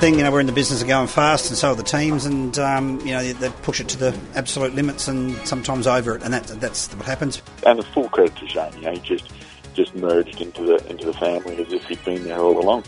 [0.00, 0.16] thing.
[0.16, 2.58] You know, we're in the business of going fast, and so are the teams, and
[2.58, 6.22] um, you know they, they, push it to the absolute limits, and sometimes over it,
[6.22, 7.42] and that, that's what happens.
[7.66, 8.72] And the full credit to Shane.
[8.76, 9.30] You know, he just
[9.74, 12.84] just merged into the into the family as if he'd been there all along.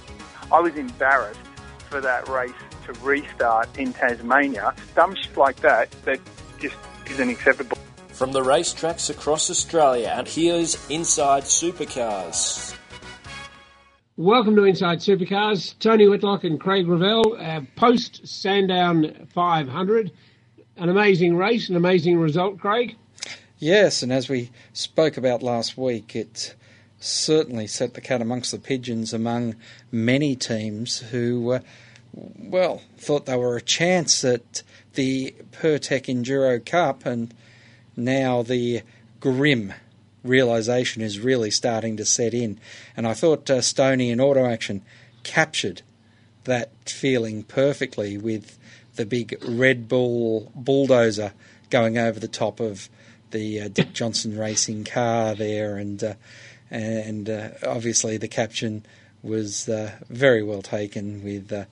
[0.50, 1.40] I was embarrassed
[1.90, 2.52] for that race
[2.86, 4.74] to restart in Tasmania.
[4.94, 6.18] Dumb shit like that that
[6.60, 6.76] just
[7.10, 7.78] isn't acceptable.
[8.08, 12.76] From the racetracks across Australia, and here's Inside Supercars.
[14.18, 15.74] Welcome to Inside Supercars.
[15.78, 20.12] Tony Whitlock and Craig Revell, uh, post Sandown 500.
[20.76, 22.94] An amazing race, an amazing result, Craig.
[23.58, 26.54] Yes, and as we spoke about last week, it
[26.98, 29.56] certainly set the cat amongst the pigeons among
[29.90, 31.60] many teams who, uh,
[32.12, 37.32] well, thought they were a chance at the Pirtek Enduro Cup, and
[37.96, 38.82] now the
[39.20, 39.72] grim
[40.24, 42.58] realization is really starting to set in.
[42.96, 44.82] And I thought uh, Stoney and Auto Action
[45.22, 45.82] captured
[46.44, 48.58] that feeling perfectly with
[48.96, 51.32] the big Red Bull bulldozer
[51.70, 52.88] going over the top of
[53.30, 56.14] the uh, Dick Johnson racing car there, and uh,
[56.70, 58.84] and uh, obviously the caption
[59.22, 61.64] was uh, very well taken with uh,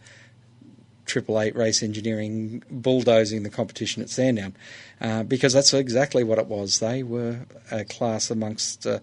[1.04, 4.54] Triple Eight Race Engineering bulldozing the competition at Sandown,
[5.00, 6.78] uh, because that's exactly what it was.
[6.78, 9.00] They were a class amongst uh,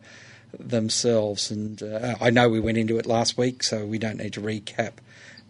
[0.58, 4.34] themselves, and uh, I know we went into it last week, so we don't need
[4.34, 4.94] to recap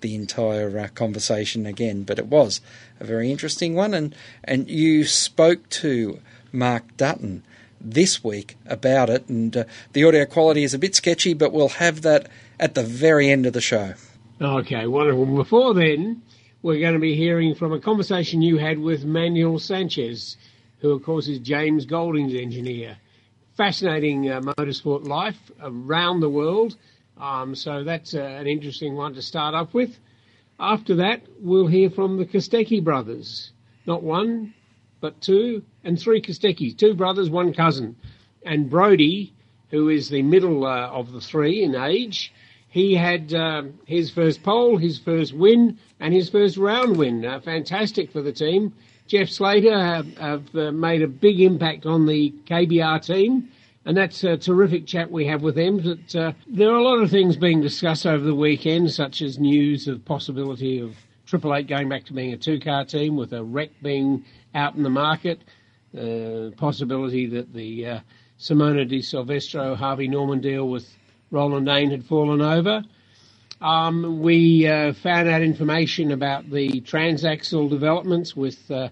[0.02, 2.04] the entire uh, conversation again.
[2.04, 2.62] But it was
[3.00, 6.20] a very interesting one, and and you spoke to
[6.52, 7.44] Mark Dutton
[7.80, 11.70] this week about it, and uh, the audio quality is a bit sketchy, but we'll
[11.70, 13.94] have that at the very end of the show.
[14.40, 15.26] Okay, wonderful.
[15.26, 16.22] Before then,
[16.68, 20.36] we're going to be hearing from a conversation you had with Manuel Sanchez,
[20.82, 22.98] who, of course, is James Golding's engineer.
[23.56, 26.76] Fascinating uh, motorsport life around the world.
[27.18, 29.98] Um, so that's uh, an interesting one to start up with.
[30.60, 33.54] After that, we'll hear from the Kostecki brothers.
[33.86, 34.54] Not one,
[35.00, 36.78] but two and three Kosteckis.
[36.78, 37.96] Two brothers, one cousin.
[38.46, 39.34] And Brody,
[39.72, 42.34] who is the middle uh, of the three in age,
[42.78, 47.26] he had uh, his first pole, his first win, and his first round win.
[47.26, 48.72] Uh, fantastic for the team.
[49.08, 53.50] Jeff Slater have, have uh, made a big impact on the KBR team,
[53.86, 55.78] and that's a terrific chat we have with him.
[55.80, 59.40] But uh, there are a lot of things being discussed over the weekend, such as
[59.40, 60.96] news of possibility of
[61.26, 64.24] Triple Eight going back to being a two-car team with a REC being
[64.54, 65.42] out in the market.
[65.98, 68.00] Uh, possibility that the uh,
[68.40, 70.97] Simona de Silvestro Harvey Norman deal with
[71.32, 72.84] Roland Dane had fallen over.
[73.60, 78.90] Um, we uh, found out information about the transaxle developments with uh,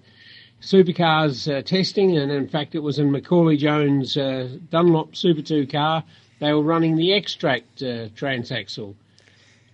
[0.62, 5.68] supercars uh, testing, and in fact, it was in Macaulay Jones' uh, Dunlop Super 2
[5.68, 6.04] car.
[6.40, 8.96] They were running the Xtrac uh, transaxle.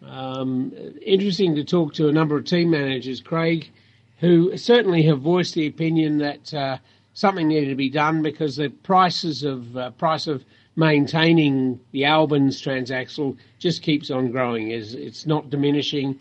[0.05, 3.69] Um, interesting to talk to a number of team managers, Craig,
[4.19, 6.77] who certainly have voiced the opinion that uh,
[7.13, 10.43] something needed to be done because the prices of price of
[10.75, 14.71] maintaining the Albins transaxle just keeps on growing.
[14.71, 16.19] Is it's not diminishing.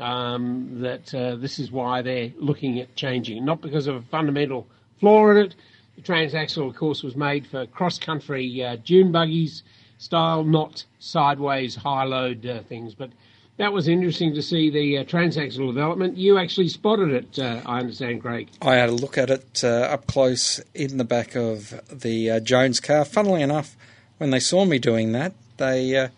[0.00, 4.66] Um, that uh, this is why they're looking at changing, not because of a fundamental
[4.98, 5.54] flaw in it.
[5.96, 9.62] The transaxle, of course, was made for cross-country uh, dune buggies
[9.98, 12.94] style, not sideways high-load uh, things.
[12.94, 13.10] But
[13.58, 16.16] that was interesting to see the uh, transaxle development.
[16.16, 18.48] You actually spotted it, uh, I understand, Craig.
[18.62, 22.40] I had a look at it uh, up close in the back of the uh,
[22.40, 23.04] Jones car.
[23.04, 23.76] Funnily enough,
[24.18, 26.08] when they saw me doing that, they uh,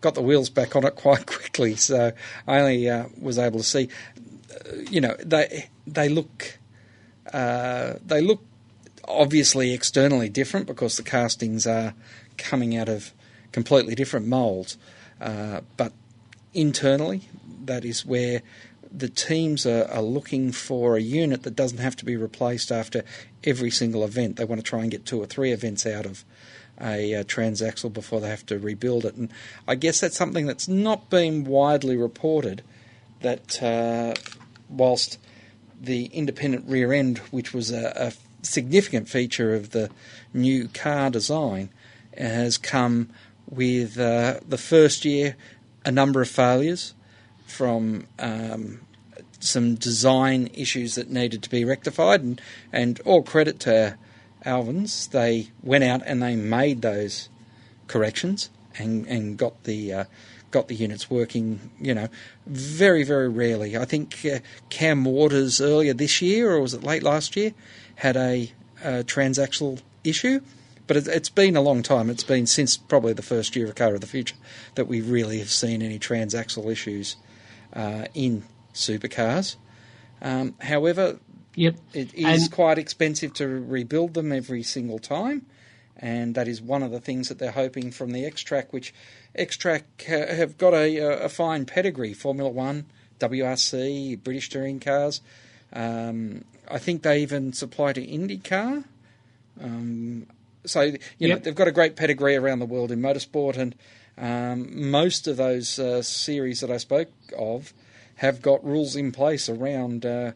[0.00, 1.76] got the wheels back on it quite quickly.
[1.76, 2.12] So
[2.46, 3.88] I only uh, was able to see,
[4.54, 6.58] uh, you know, they they look
[7.32, 8.42] uh, they look
[9.06, 11.94] obviously externally different because the castings are
[12.38, 13.12] coming out of
[13.52, 14.78] completely different molds,
[15.20, 15.92] uh, but
[16.54, 17.28] internally
[17.64, 18.42] that is where
[18.92, 23.04] the teams are, are, looking for a unit that doesn't have to be replaced after
[23.44, 24.36] every single event.
[24.36, 26.24] They want to try and get two or three events out of
[26.80, 29.14] a, a transaxle before they have to rebuild it.
[29.14, 29.30] And
[29.68, 32.62] I guess that's something that's not been widely reported.
[33.20, 34.14] That uh,
[34.68, 35.18] whilst
[35.80, 38.12] the independent rear end, which was a, a,
[38.42, 39.90] significant feature of the
[40.32, 41.68] new car design,
[42.16, 43.10] has come
[43.50, 45.36] with uh, the first year
[45.84, 46.94] a number of failures
[47.46, 48.80] from um,
[49.40, 52.40] some design issues that needed to be rectified, and,
[52.72, 53.96] and all credit to
[54.44, 57.28] Albins, they went out and they made those
[57.86, 60.04] corrections and, and got the uh,
[60.50, 61.70] got the units working.
[61.80, 62.08] You know,
[62.46, 63.76] very very rarely.
[63.76, 64.38] I think uh,
[64.68, 67.52] Cam Waters earlier this year, or was it late last year,
[67.96, 68.52] had a,
[68.82, 70.40] a transaxle issue.
[70.86, 72.10] But it, it's been a long time.
[72.10, 74.36] It's been since probably the first year of Car of the Future
[74.74, 77.16] that we really have seen any transaxle issues
[77.72, 78.42] uh, in
[78.74, 79.56] supercars.
[80.22, 81.18] Um, however,
[81.54, 81.76] Yep.
[81.94, 85.46] it is And- quite expensive to rebuild them every single time,
[85.96, 88.94] and that is one of the things that they're hoping from the Xtrac, which
[89.36, 92.86] Xtrac have got a, a fine pedigree: Formula One,
[93.18, 95.20] WRC, British touring cars.
[95.72, 98.84] Um, I think they even supply to IndyCar.
[99.60, 100.26] Um,
[100.64, 103.74] so you know they've got a great pedigree around the world in motorsport, and
[104.18, 107.72] um, most of those uh, series that I spoke of
[108.16, 110.32] have got rules in place around uh,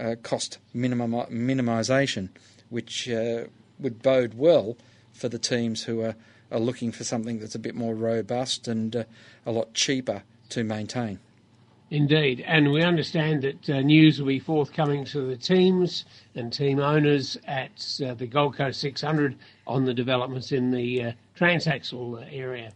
[0.00, 2.30] uh, cost minimum minimisation,
[2.70, 3.44] which uh,
[3.78, 4.76] would bode well
[5.12, 6.14] for the teams who are,
[6.50, 9.04] are looking for something that's a bit more robust and uh,
[9.44, 11.18] a lot cheaper to maintain.
[11.90, 16.04] Indeed, and we understand that uh, news will be forthcoming to the teams
[16.36, 19.36] and team owners at uh, the Gold Coast 600
[19.66, 22.72] on the developments in the uh, transaxle area.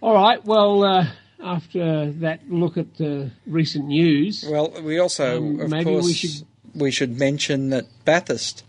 [0.00, 1.06] All right, well, uh,
[1.42, 6.12] after that look at the recent news, Well, we also, Um, of maybe we course,
[6.14, 6.44] should-
[6.74, 8.62] we should mention that Bathurst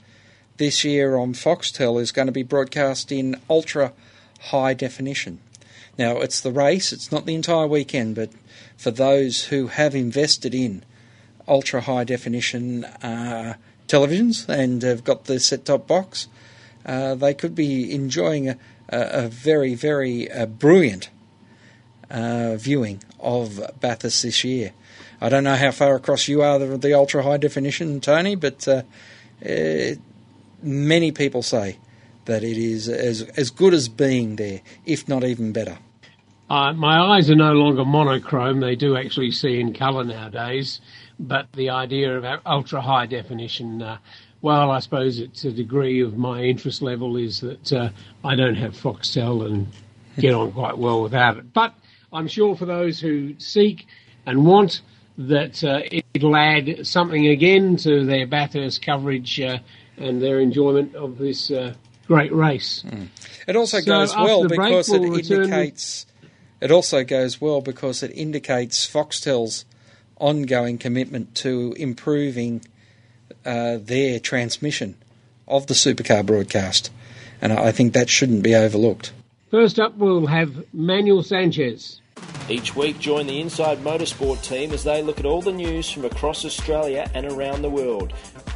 [0.57, 3.93] this year on Foxtel is going to be broadcast in ultra
[4.51, 5.39] high definition.
[5.97, 8.29] Now, it's the race, it's not the entire weekend, but
[8.77, 10.83] for those who have invested in
[11.47, 13.55] ultra high definition uh,
[13.87, 16.27] televisions and have got the set top box,
[16.85, 18.57] uh, they could be enjoying a,
[18.89, 21.09] a, a very, very uh, brilliant
[22.09, 24.73] uh, viewing of Bathurst this year.
[25.21, 28.67] I don't know how far across you are the, the ultra high definition, Tony, but
[28.67, 28.83] uh,
[29.41, 29.95] eh,
[30.61, 31.77] many people say
[32.25, 35.77] that it is as as good as being there, if not even better.
[36.49, 38.59] Uh, my eyes are no longer monochrome.
[38.59, 40.81] They do actually see in colour nowadays.
[41.19, 43.97] But the idea of ultra high definition, uh,
[44.41, 47.89] well, I suppose it's a degree of my interest level is that uh,
[48.23, 49.67] I don't have Foxtel and
[50.17, 51.53] get on quite well without it.
[51.53, 51.75] But
[52.11, 53.85] I'm sure for those who seek
[54.25, 54.81] and want
[55.17, 55.81] that uh,
[56.13, 59.59] it'll add something again to their Bathurst coverage uh,
[59.97, 61.73] and their enjoyment of this uh,
[62.07, 62.83] great race.
[63.47, 66.05] It also So goes well break, because it we'll return- indicates.
[66.61, 69.65] It also goes well because it indicates Foxtel's
[70.17, 72.61] ongoing commitment to improving
[73.45, 74.95] uh, their transmission
[75.47, 76.91] of the supercar broadcast,
[77.41, 79.13] and I think that shouldn't be overlooked.
[79.51, 81.98] First up, we'll have Manuel Sanchez.
[82.49, 86.05] Each week, join the Inside Motorsport team as they look at all the news from
[86.05, 88.11] across Australia and around the world.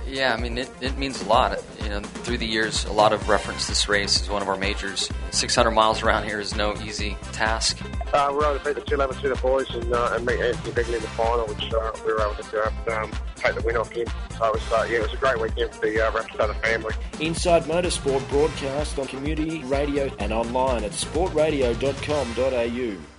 [0.07, 1.63] Yeah, I mean, it, it means a lot.
[1.81, 4.57] You know, through the years, a lot of reference this race as one of our
[4.57, 5.10] majors.
[5.31, 7.77] 600 miles around here is no easy task.
[8.13, 10.74] Uh, we were able to beat the 211 Student boys and, uh, and meet Anthony
[10.74, 13.92] Bigley in the final, which uh, we were able to um, take the win off
[13.92, 14.07] him.
[14.38, 16.95] So it was, uh, yeah, it was a great weekend for the uh, Rapstada family.
[17.19, 23.12] Inside Motorsport broadcast on community radio and online at sportradio.com.au.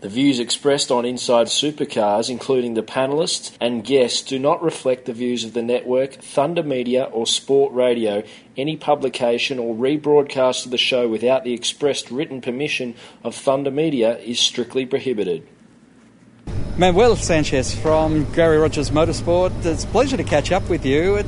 [0.00, 5.12] The views expressed on Inside Supercars, including the panelists and guests, do not reflect the
[5.12, 8.22] views of the network, Thunder Media, or Sport Radio.
[8.56, 14.18] Any publication or rebroadcast of the show without the expressed written permission of Thunder Media
[14.18, 15.44] is strictly prohibited.
[16.76, 19.66] Manuel Sanchez from Garry Rogers Motorsport.
[19.66, 21.24] It's a pleasure to catch up with you.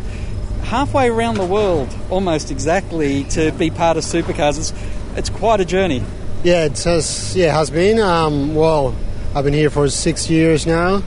[0.63, 4.59] Halfway around the world, almost exactly, to be part of Supercars.
[4.59, 4.73] It's,
[5.17, 6.05] it's quite a journey.
[6.43, 7.99] Yeah, it says yeah, has been.
[8.01, 8.95] Um, well,
[9.35, 11.03] I've been here for six years now.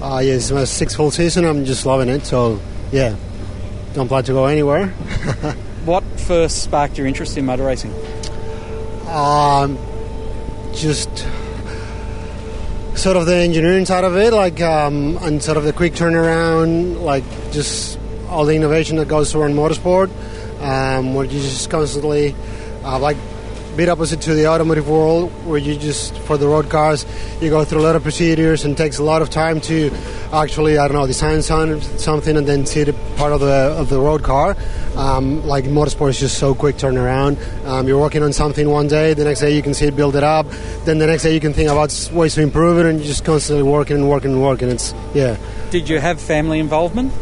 [0.00, 1.44] Uh, yeah, it's my sixth full season.
[1.44, 2.24] I'm just loving it.
[2.24, 2.60] So
[2.92, 3.16] yeah,
[3.94, 4.88] don't plan to go anywhere.
[5.84, 7.94] What first sparked your interest in motor racing?
[9.08, 9.78] um,
[10.74, 11.08] just
[12.94, 17.00] sort of the engineering side of it, like um, and sort of the quick turnaround,
[17.00, 17.98] like just
[18.28, 20.10] all the innovation that goes around motorsport,
[20.60, 22.34] um, where you just constantly
[22.84, 23.16] uh, like
[23.78, 27.06] bit opposite to the automotive world, where you just for the road cars
[27.40, 29.88] you go through a lot of procedures and takes a lot of time to
[30.32, 33.88] actually I don't know design some- something and then see the part of the of
[33.88, 34.56] the road car.
[34.96, 37.38] Um, like motorsport is just so quick turnaround.
[37.66, 40.16] Um, you're working on something one day, the next day you can see it build
[40.16, 40.46] it up,
[40.84, 43.24] then the next day you can think about ways to improve it, and you're just
[43.24, 44.70] constantly working and working and working.
[44.70, 45.36] It's yeah.
[45.70, 47.12] Did you have family involvement?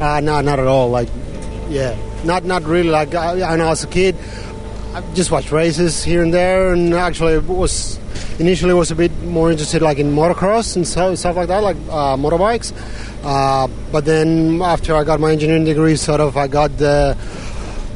[0.00, 0.90] Uh, no, not at all.
[0.90, 1.08] Like,
[1.68, 2.90] yeah, not not really.
[2.90, 4.16] Like, I, I know as a kid,
[4.92, 7.98] I just watched races here and there, and actually was
[8.40, 11.76] initially was a bit more interested like in motocross and so, stuff like that, like
[11.88, 12.72] uh, motorbikes.
[13.22, 17.16] Uh, but then after I got my engineering degree, sort of I got the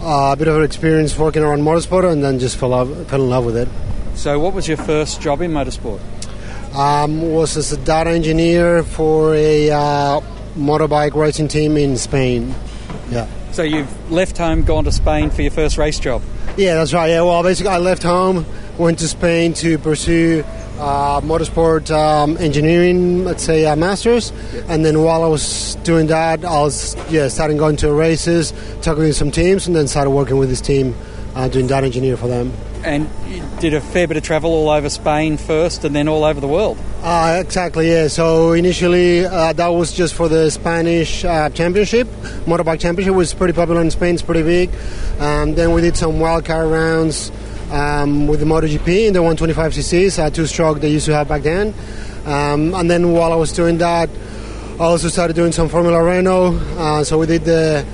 [0.03, 3.23] uh, a bit of an experience working around motorsport, and then just fell love, fell
[3.23, 3.69] in love with it.
[4.15, 6.01] So, what was your first job in motorsport?
[6.77, 10.21] Um, was as a data engineer for a uh,
[10.57, 12.55] motorbike racing team in Spain.
[13.11, 13.27] Yeah.
[13.55, 16.23] So, you've left home, gone to Spain for your first race job.
[16.57, 17.07] Yeah, that's right.
[17.11, 18.45] Yeah, well, basically, I left home,
[18.79, 20.43] went to Spain to pursue
[20.81, 24.33] uh, motorsport um, engineering, let's say, uh, masters.
[24.67, 29.05] And then while I was doing that, I was yeah starting going to races, talking
[29.05, 30.93] to some teams, and then started working with this team,
[31.35, 32.53] uh, doing data engineer for them.
[32.85, 36.25] And you did a fair bit of travel all over Spain first, and then all
[36.25, 36.79] over the world.
[37.03, 38.09] Uh, exactly, yeah.
[38.09, 42.07] So initially, uh, that was just for the Spanish uh, championship.
[42.47, 44.71] Motorbike championship was pretty popular in Spain, it's pretty big.
[45.19, 47.33] Um, then we did some wildcard rounds
[47.73, 51.43] um, with the MotoGP in the 125cc's, uh, two stroke they used to have back
[51.43, 51.75] then.
[52.27, 54.11] Um, and then while I was doing that,
[54.75, 56.55] I also started doing some Formula Renault.
[56.77, 57.87] Uh, so we did the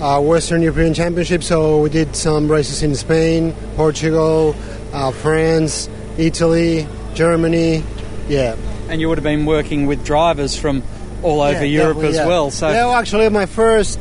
[0.00, 1.42] uh, Western European Championship.
[1.42, 4.56] So we did some races in Spain, Portugal,
[4.92, 5.88] uh, France,
[6.18, 7.84] Italy, Germany.
[8.28, 8.56] Yeah.
[8.88, 10.82] And you would have been working with drivers from
[11.22, 12.26] all over Yeah, Europe as yeah.
[12.26, 12.50] well.
[12.50, 14.00] So yeah, well, actually, my first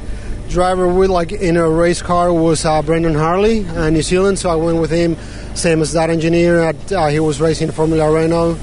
[0.50, 4.40] driver with like in a race car was uh, Brendon Hartley, uh, New Zealand.
[4.40, 5.16] So I went with him,
[5.54, 6.60] same as that engineer.
[6.60, 8.58] At, uh, he was racing Formula Renault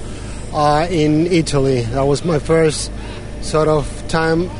[0.52, 1.82] uh, in Italy.
[1.82, 2.90] That was my first
[3.42, 4.50] sort of time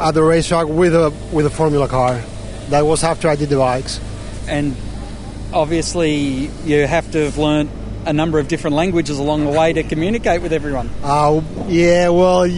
[0.00, 2.20] at the racetrack with a with a Formula car.
[2.70, 4.00] That was after I did the bikes.
[4.48, 4.74] and
[5.52, 7.70] obviously you have to have learnt
[8.06, 10.88] a number of different languages along the way to communicate with everyone.
[11.02, 12.48] Uh, yeah, well,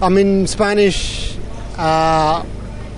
[0.00, 1.36] I mean Spanish.
[1.76, 2.44] Uh,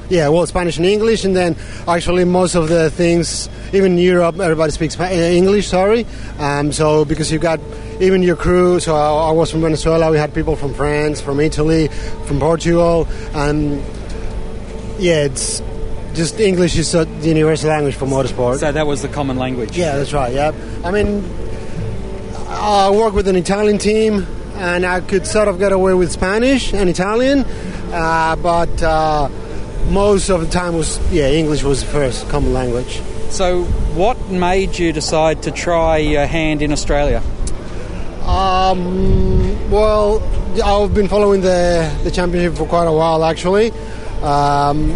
[0.08, 1.56] yeah, well, Spanish and English, and then
[1.88, 5.68] actually most of the things, even in Europe, everybody speaks uh, English.
[5.68, 6.06] Sorry,
[6.38, 7.60] um, so because you've got
[8.00, 8.80] even your crew.
[8.80, 10.10] So I, I was from Venezuela.
[10.10, 11.88] We had people from France, from Italy,
[12.26, 13.82] from Portugal, and
[14.98, 15.62] yeah, it's
[16.14, 18.58] just English is uh, the universal language for motorsport.
[18.58, 19.76] So that was the common language.
[19.76, 20.32] Yeah, that's right.
[20.32, 20.52] Yeah,
[20.84, 21.24] I mean,
[22.48, 26.72] I work with an Italian team, and I could sort of get away with Spanish
[26.72, 27.40] and Italian,
[27.92, 29.28] uh, but uh,
[29.90, 33.00] most of the time was yeah, English was the first common language.
[33.30, 33.64] So
[33.94, 37.22] what made you decide to try your hand in Australia?
[38.24, 40.22] Um, well,
[40.64, 43.72] I've been following the the championship for quite a while actually.
[44.22, 44.94] Um,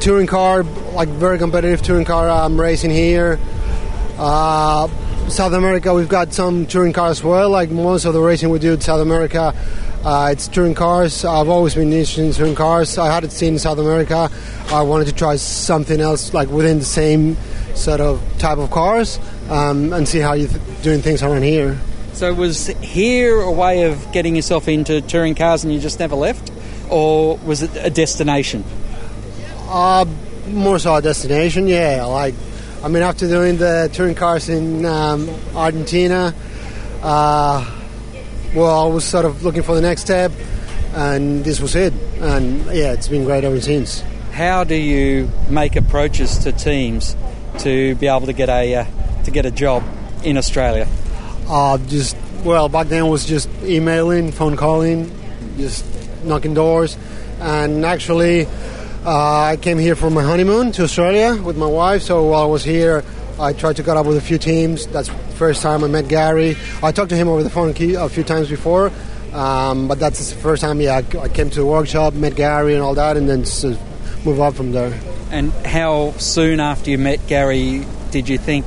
[0.00, 0.62] touring car,
[0.94, 3.38] like very competitive touring car I'm um, racing here.
[4.18, 4.88] Uh,
[5.28, 7.50] South America, we've got some touring cars as well.
[7.50, 9.54] Like most of the racing we do in South America,
[10.04, 11.24] uh, it's touring cars.
[11.24, 12.96] I've always been interested in touring cars.
[12.96, 14.30] I hadn't seen in South America.
[14.68, 17.36] I wanted to try something else, like within the same
[17.74, 19.18] sort of type of cars,
[19.50, 21.78] um, and see how you're th- doing things around here.
[22.14, 26.16] So was here a way of getting yourself into touring cars and you just never
[26.16, 26.50] left?
[26.90, 28.64] Or was it a destination?
[29.68, 30.04] Uh,
[30.48, 32.04] more so a destination, yeah.
[32.04, 32.34] Like,
[32.82, 36.34] I mean, after doing the touring cars in um, Argentina,
[37.02, 37.79] uh,
[38.54, 40.32] well, I was sort of looking for the next step,
[40.94, 41.92] and this was it.
[42.20, 44.02] And yeah, it's been great ever since.
[44.32, 47.16] How do you make approaches to teams
[47.58, 48.84] to be able to get a uh,
[49.24, 49.82] to get a job
[50.24, 50.88] in Australia?
[51.48, 55.10] Uh, just well, back then was just emailing, phone calling,
[55.56, 55.84] just
[56.24, 56.96] knocking doors,
[57.40, 58.46] and actually,
[59.04, 62.02] uh, I came here for my honeymoon to Australia with my wife.
[62.02, 63.04] So while I was here,
[63.40, 64.86] I tried to get up with a few teams.
[64.88, 66.56] That's the first time I met Gary.
[66.82, 68.92] I talked to him over the phone key a few times before,
[69.32, 70.80] um, but that's the first time.
[70.80, 73.64] Yeah, I I came to the workshop, met Gary, and all that, and then just
[74.24, 74.92] move on from there.
[75.30, 78.66] And how soon after you met Gary did you think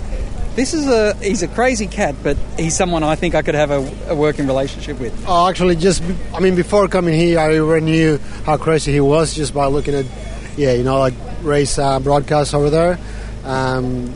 [0.55, 3.71] this is a he's a crazy cat, but he's someone I think I could have
[3.71, 5.13] a, a working relationship with?
[5.27, 6.01] Oh, actually, just
[6.33, 9.93] I mean, before coming here, I already knew how crazy he was just by looking
[9.93, 10.05] at,
[10.57, 12.99] yeah, you know, like race uh, broadcasts over there.
[13.43, 14.15] Um,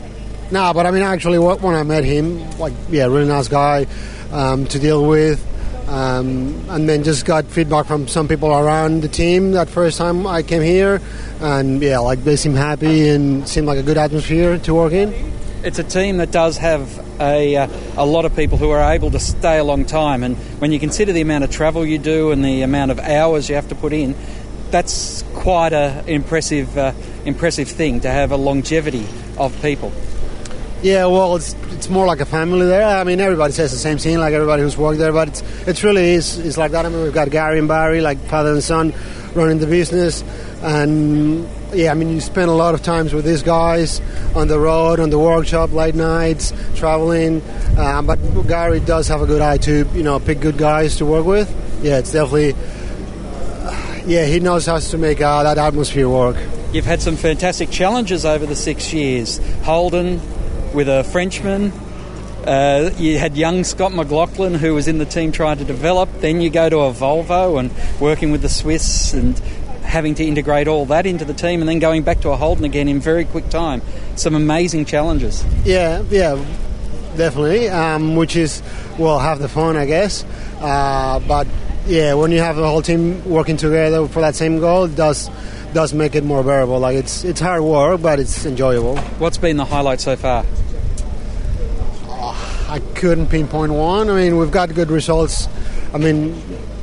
[0.50, 3.86] no, but I mean, actually, when I met him, like, yeah, really nice guy
[4.32, 5.44] um, to deal with.
[5.88, 10.26] Um, and then just got feedback from some people around the team that first time
[10.26, 11.00] I came here,
[11.40, 15.14] and yeah, like they seemed happy and seemed like a good atmosphere to work in.
[15.64, 19.10] It's a team that does have a, uh, a lot of people who are able
[19.12, 22.32] to stay a long time, and when you consider the amount of travel you do
[22.32, 24.14] and the amount of hours you have to put in,
[24.70, 26.92] that's quite a impressive uh,
[27.24, 29.06] impressive thing to have a longevity
[29.38, 29.90] of people.
[30.80, 32.86] Yeah, well, it's it's more like a family there.
[32.86, 35.82] I mean, everybody says the same thing, like everybody who's worked there, but it's it's
[35.82, 36.86] really is it's like that.
[36.86, 38.94] I mean, we've got Gary and Barry, like father and son,
[39.34, 40.22] running the business,
[40.62, 44.00] and yeah, I mean, you spend a lot of times with these guys
[44.36, 47.42] on the road, on the workshop, late nights, traveling.
[47.76, 51.06] Um, but Gary does have a good eye to you know pick good guys to
[51.06, 51.50] work with.
[51.82, 52.54] Yeah, it's definitely.
[54.06, 56.36] Yeah, he knows how to make uh, that atmosphere work.
[56.72, 59.38] You've had some fantastic challenges over the six years.
[59.64, 60.20] Holden
[60.74, 61.72] with a Frenchman.
[62.46, 66.08] Uh, you had young Scott McLaughlin who was in the team trying to develop.
[66.20, 67.70] Then you go to a Volvo and
[68.00, 69.38] working with the Swiss and
[69.82, 72.64] having to integrate all that into the team and then going back to a Holden
[72.64, 73.82] again in very quick time.
[74.16, 75.44] Some amazing challenges.
[75.64, 76.42] Yeah, yeah.
[77.16, 77.68] definitely.
[77.68, 78.62] Um, which is
[78.98, 80.24] well, half the fun, I guess.
[80.60, 81.46] Uh, but
[81.86, 85.30] yeah, when you have the whole team working together for that same goal, it does
[85.78, 86.80] does make it more bearable.
[86.80, 88.96] Like it's it's hard work, but it's enjoyable.
[89.22, 90.44] What's been the highlight so far?
[92.68, 94.10] I couldn't pinpoint one.
[94.10, 95.46] I mean, we've got good results.
[95.94, 96.34] I mean,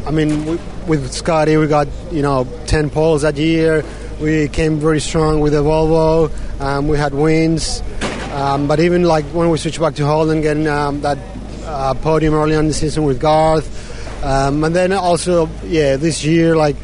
[0.08, 0.56] I mean, we,
[0.88, 3.84] with Scotty, we got you know ten poles that year.
[4.22, 6.32] We came very strong with the Volvo.
[6.62, 7.84] Um, we had wins,
[8.32, 11.18] um, but even like when we switched back to Holden, getting um, that
[11.66, 13.68] uh, podium early on in the season with Garth,
[14.24, 16.78] um, and then also yeah, this year like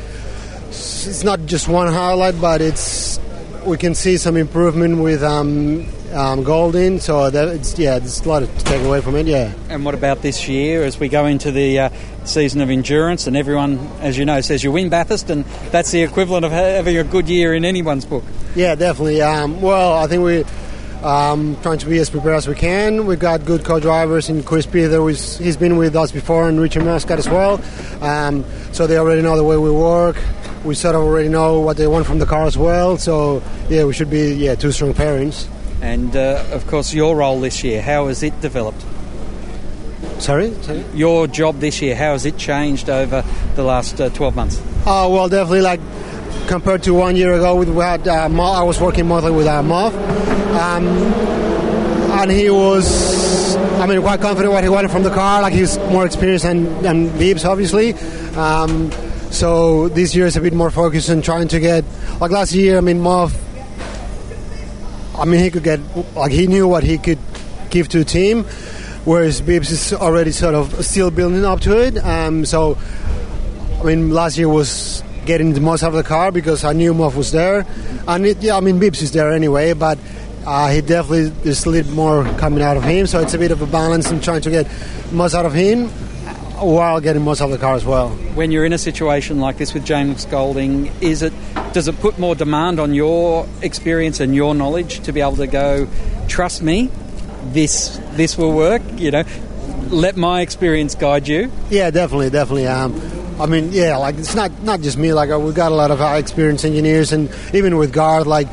[0.72, 3.20] it's not just one highlight, but it's
[3.66, 7.00] we can see some improvement with um, um.
[7.00, 9.28] So that it's yeah, there's a lot to take away from it.
[9.28, 9.54] Yeah.
[9.70, 11.90] And what about this year as we go into the uh,
[12.24, 13.28] season of endurance?
[13.28, 16.98] And everyone, as you know, says you win Bathurst, and that's the equivalent of having
[16.98, 18.24] a good year in anyone's book.
[18.56, 19.22] Yeah, definitely.
[19.22, 20.46] Um, well, I think we.
[21.04, 23.08] Um, trying to be as prepared as we can.
[23.08, 25.04] We've got good co-drivers in Chris Pither.
[25.40, 27.60] He's been with us before, and Richard Muscat as well.
[28.04, 30.18] Um, so they already know the way we work.
[30.64, 32.98] We sort of already know what they want from the car as well.
[32.98, 35.48] So yeah, we should be yeah two strong pairings.
[35.82, 38.84] And uh, of course, your role this year, how has it developed?
[40.20, 40.54] Sorry?
[40.62, 40.86] Sorry?
[40.94, 43.24] Your job this year, how has it changed over
[43.56, 44.62] the last uh, 12 months?
[44.86, 45.80] Oh, well, definitely like
[46.48, 49.94] compared to one year ago, we had uh, I was working mostly with uh, Moff.
[50.60, 50.86] Um,
[52.22, 55.42] and he was, I mean, quite confident what he wanted from the car.
[55.42, 57.08] Like he's more experienced than, than
[57.46, 57.94] obviously.
[58.36, 58.92] Um,
[59.32, 61.84] so this year is a bit more focused on trying to get,
[62.20, 63.34] like last year, I mean, Moff
[65.22, 65.80] I mean, he could get
[66.16, 67.20] like he knew what he could
[67.70, 68.44] give to a team,
[69.06, 71.98] whereas Bibbs is already sort of still building up to it.
[71.98, 72.76] Um, so,
[73.80, 76.94] I mean, last year was getting the most out of the car because I knew
[76.94, 77.68] Moff was there,
[78.08, 79.98] and it, yeah, I mean, Bibbs is there anyway, but.
[80.44, 83.52] Uh, he definitely there's a little more coming out of him, so it's a bit
[83.52, 84.66] of a balance in trying to get
[85.12, 85.88] most out of him
[86.62, 88.10] while getting of the car as well.
[88.10, 91.34] When you're in a situation like this with James Golding, is it
[91.74, 95.48] does it put more demand on your experience and your knowledge to be able to
[95.48, 95.88] go,
[96.28, 96.90] trust me,
[97.46, 98.82] this this will work?
[98.98, 99.24] You know,
[99.90, 101.52] let my experience guide you.
[101.70, 102.68] Yeah, definitely, definitely.
[102.68, 103.00] Um,
[103.40, 105.14] I mean, yeah, like it's not not just me.
[105.14, 108.48] Like uh, we've got a lot of high experienced engineers, and even with Garth, like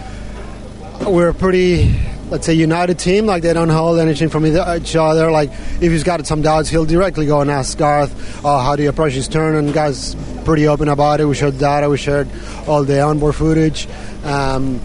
[1.06, 5.50] we're pretty let's say united team like they don't hold anything from each other like
[5.50, 8.88] if he's got some doubts he'll directly go and ask Garth oh, how do you
[8.88, 10.14] approach his turn and guys
[10.48, 11.26] pretty open about it.
[11.26, 12.26] We shared data, we shared
[12.66, 13.86] all the onboard footage.
[14.24, 14.80] Um,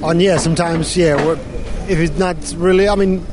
[0.00, 1.16] and yeah, sometimes, yeah,
[1.88, 3.26] if it's not really, I mean,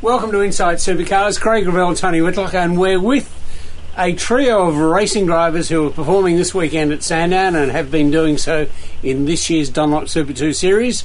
[0.00, 3.38] Welcome to Inside Supercars, Craig Revell and Tony Whitlock, and we're with
[3.96, 8.10] a trio of racing drivers who are performing this weekend at Sandown and have been
[8.10, 8.66] doing so
[9.02, 11.04] in this year's Dunlop Super 2 Series.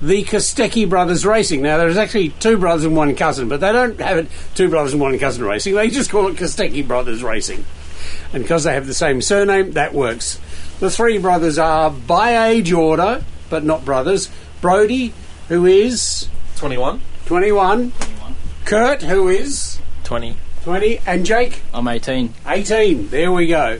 [0.00, 1.62] The Kostecki Brothers Racing.
[1.62, 4.92] Now, there's actually two brothers and one cousin, but they don't have it two brothers
[4.92, 5.74] and one cousin racing.
[5.74, 7.64] They just call it Kostecki Brothers Racing.
[8.32, 10.40] And because they have the same surname, that works.
[10.80, 14.30] The three brothers are by age order, but not brothers.
[14.60, 15.14] Brody,
[15.48, 17.00] who is 21.
[17.26, 17.92] 21.
[18.64, 20.36] Kurt, who is 20.
[20.66, 20.98] 20.
[21.06, 21.62] And Jake?
[21.72, 22.34] I'm 18.
[22.44, 23.08] 18.
[23.10, 23.78] There we go.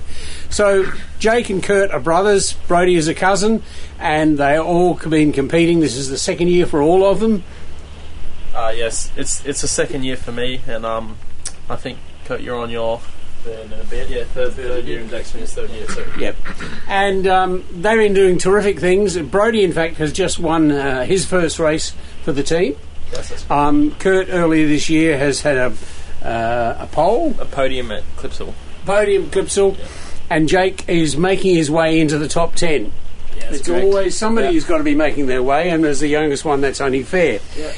[0.51, 0.85] So
[1.19, 2.53] Jake and Kurt are brothers.
[2.69, 3.65] Brody is a cousin,
[3.99, 5.81] and they all have been competing.
[5.81, 7.43] This is the second year for all of them.
[8.55, 11.17] Uh, yes, it's it's the second year for me, and um,
[11.69, 13.01] I think Kurt, you're on your
[13.43, 14.09] third and a bit.
[14.09, 16.05] Yeah, third, third year, and Jackson is third year too.
[16.21, 16.37] Yep.
[16.87, 19.19] And um, they've been doing terrific things.
[19.19, 22.77] Brody, in fact, has just won uh, his first race for the team.
[23.13, 25.73] Yes, that's Um, Kurt earlier this year has had a
[26.27, 28.53] uh, a pole, a podium at Clipsal.
[28.85, 29.77] podium Clipsal,
[30.29, 32.93] and Jake is making his way into the top ten.
[33.39, 33.85] that's it's correct.
[33.85, 34.53] always somebody Yeah.
[34.55, 37.41] who's got to be making their way, and as the youngest one, that's only fair.
[37.57, 37.73] Yeah.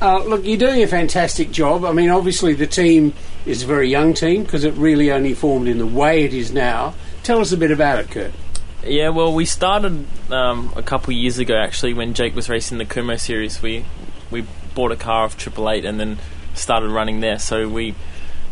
[0.00, 1.84] Uh, look, you're doing a fantastic job.
[1.84, 3.14] I mean, obviously the team
[3.46, 6.52] is a very young team because it really only formed in the way it is
[6.52, 6.94] now.
[7.22, 8.32] Tell us a bit about it, Kurt.
[8.84, 12.84] Yeah, well, we started um, a couple years ago actually when Jake was racing the
[12.84, 13.62] Kumho series.
[13.62, 13.84] We
[14.32, 16.18] we bought a car off Triple Eight and then
[16.54, 17.38] started running there.
[17.38, 17.94] So we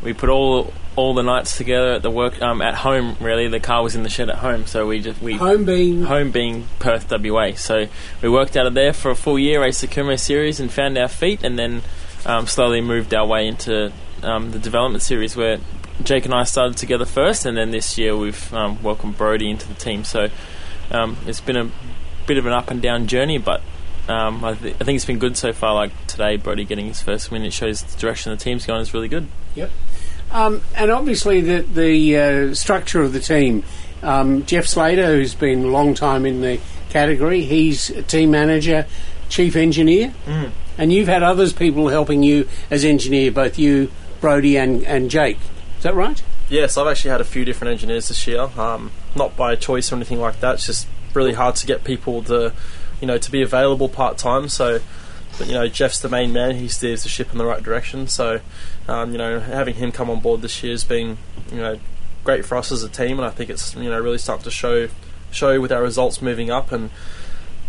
[0.03, 3.17] we put all all the nights together at the work um, at home.
[3.21, 4.67] Really, the car was in the shed at home.
[4.67, 7.53] So we just we Home being home being Perth, WA.
[7.55, 7.87] So
[8.23, 10.99] we worked out of there for a full year, raced the Kumho series, and found
[10.99, 11.83] our feet, and then
[12.27, 15.59] um, slowly moved our way into um, the development series where
[16.03, 19.69] Jake and I started together first, and then this year we've um, welcomed Brody into
[19.69, 20.05] the team.
[20.05, 20.29] So
[20.91, 21.71] um, it's been a
[22.27, 23.61] bit of an up and down journey, but
[24.09, 25.75] um, I, th- I think it's been good so far.
[25.75, 28.93] Like today, Brody getting his first win, it shows the direction the team's going is
[28.95, 29.27] really good.
[29.55, 29.71] Yep.
[30.33, 33.65] Um, and obviously, the the uh, structure of the team.
[34.03, 36.59] Um, Jeff Slater, who's been a long time in the
[36.89, 38.87] category, he's a team manager,
[39.29, 40.51] chief engineer, Mm.
[40.79, 43.91] and you've had others people helping you as engineer, both you,
[44.23, 45.39] Brody, and, and Jake.
[45.77, 46.23] Is that right?
[46.49, 48.41] Yes, I've actually had a few different engineers this year.
[48.57, 50.55] Um, not by choice or anything like that.
[50.55, 52.53] It's just really hard to get people to,
[53.01, 54.49] you know, to be available part time.
[54.49, 54.81] So,
[55.39, 56.57] but you know, Jeff's the main man.
[56.57, 58.09] He steers the ship in the right direction.
[58.09, 58.41] So,
[58.89, 61.19] um, you know, having him come on board this year has been,
[61.51, 61.79] you know,
[62.25, 64.51] great for us as a team, and I think it's you know really starting to
[64.51, 64.89] show
[65.31, 66.91] show with our results moving up, and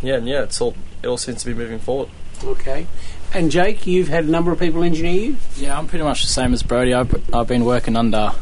[0.01, 2.09] yeah, and yeah, it's all it all seems to be moving forward.
[2.43, 2.87] Okay.
[3.33, 5.37] And Jake, you've had a number of people engineer you.
[5.55, 6.93] Yeah, I'm pretty much the same as Brody.
[6.93, 8.33] I've, I've been working under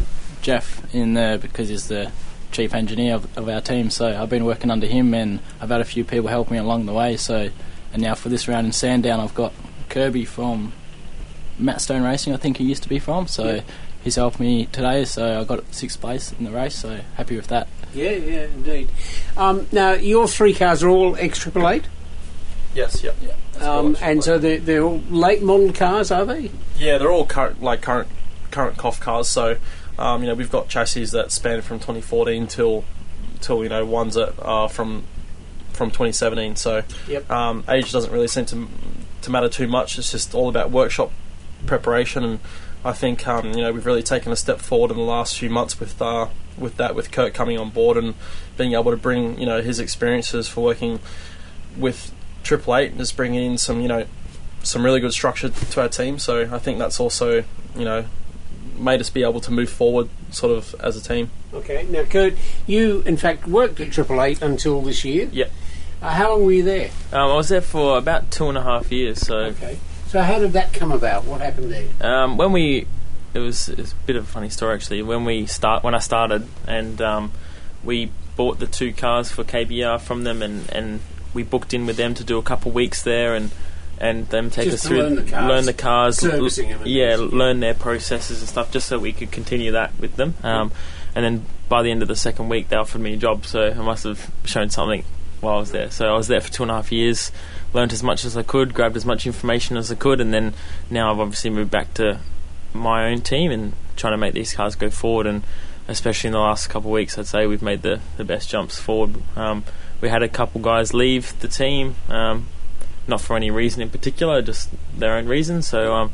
[0.41, 2.12] Jeff in there because he's the
[2.52, 3.90] chief engineer of, of our team.
[3.90, 6.86] So I've been working under him, and I've had a few people help me along
[6.86, 7.18] the way.
[7.18, 7.50] So,
[7.94, 9.54] and now for this round in Sandown, I've got
[9.90, 10.74] Kirby from
[11.58, 12.34] Matt Stone Racing.
[12.34, 13.28] I think he used to be from.
[13.28, 13.62] So Yeah.
[14.04, 15.06] he's helped me today.
[15.06, 16.76] So I got sixth place in the race.
[16.76, 17.68] So happy with that.
[17.94, 18.90] Yeah, yeah, indeed.
[19.36, 21.86] Um, now, your three cars are all X Triple Eight,
[22.76, 23.68] Yes, yep, yeah.
[23.68, 26.52] um, and so they're, they're all late model cars, are they?
[26.78, 28.08] Yeah, they're all current, like current,
[28.52, 29.28] current COF cars.
[29.28, 29.58] So,
[30.00, 32.84] um, you know, we've got chassis that span from 2014 till,
[33.42, 35.04] till you know, ones that are from,
[35.74, 36.56] from 2017.
[36.56, 37.30] So, Yep.
[37.30, 38.68] um, age doesn't really seem to
[39.22, 39.98] to matter too much.
[40.00, 41.12] It's just all about workshop
[41.66, 42.40] preparation, and
[42.86, 45.50] I think um, you know we've really taken a step forward in the last few
[45.50, 48.16] months with uh, with that, with Kurt coming on board and
[48.58, 51.00] being able to bring you know his experiences for working
[51.78, 54.06] with Triple Eight and just bringing in some you know
[54.64, 56.18] some really good structure to our team.
[56.20, 57.44] So I think that's also
[57.76, 58.06] you know
[58.80, 61.32] made us be able to move forward sort of as a team.
[61.54, 61.86] Okay.
[61.89, 62.36] Now, Kurt,
[62.68, 65.30] you in fact worked at Triple Eight until this year.
[65.32, 65.48] Yeah.
[66.02, 66.92] Uh, how long were you there?
[67.12, 69.20] Um, I was there for about two and a half years.
[69.20, 69.78] So Okay.
[70.08, 71.26] So how did that come about?
[71.26, 71.88] What happened there?
[72.02, 72.88] Um, when we,
[73.36, 75.04] it was, it was a bit of a funny story actually.
[75.04, 77.32] When we start, when I started, and um,
[77.84, 81.02] we bought the two cars for KBR from them, and, and
[81.34, 83.52] we booked in with them to do a couple of weeks there, and
[84.00, 87.18] and them take Just us to through learn the cars, learn the cars, and yeah,
[87.20, 90.36] learn their processes and stuff, just so we could continue that with them.
[90.44, 90.72] Um,
[91.16, 93.70] and then by the end of the second week, they offered me a job, so
[93.70, 95.04] I must have shown something
[95.42, 95.92] while I was there.
[95.92, 97.32] So I was there for two and a half years,
[97.74, 100.54] learned as much as I could, grabbed as much information as I could, and then
[100.90, 102.20] now I've obviously moved back to
[102.74, 105.28] my own team and trying to make these cars go forward.
[105.28, 105.44] And
[105.88, 108.80] especially in the last couple of weeks, I'd say we've made the, the best jumps
[108.80, 109.16] forward.
[109.36, 109.64] Um,
[110.02, 112.48] we had a couple guys leave the team, um,
[113.10, 115.67] not for any reason in particular, just their own reasons.
[115.67, 116.12] So um,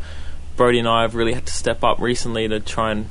[0.56, 3.08] Brody and I have really had to step up recently to try and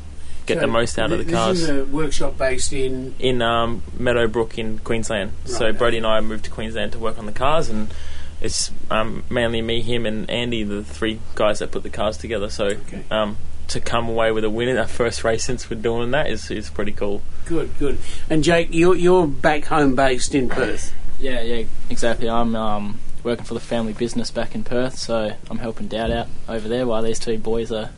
[0.46, 3.14] get So the most out of the th- cars This is a workshop based in.
[3.18, 5.32] in um, Meadowbrook in Queensland.
[5.44, 5.78] so Right.
[5.78, 7.92] Brody and I moved to Queensland to work on the cars, and
[8.40, 12.50] it's um, mainly me, him, and Andy, the three guys that put the cars together.
[12.50, 12.76] So
[13.10, 16.28] um, to come away with a win in our first race since we're doing that
[16.28, 17.22] is is pretty cool.
[17.46, 17.98] Good, good.
[18.28, 20.92] And Jake, you're you're back home based in Perth.
[21.18, 22.28] Yeah, yeah, exactly.
[22.28, 26.28] I'm um, working for the family business back in Perth, so I'm helping Dad out
[26.48, 27.90] over there while these two boys are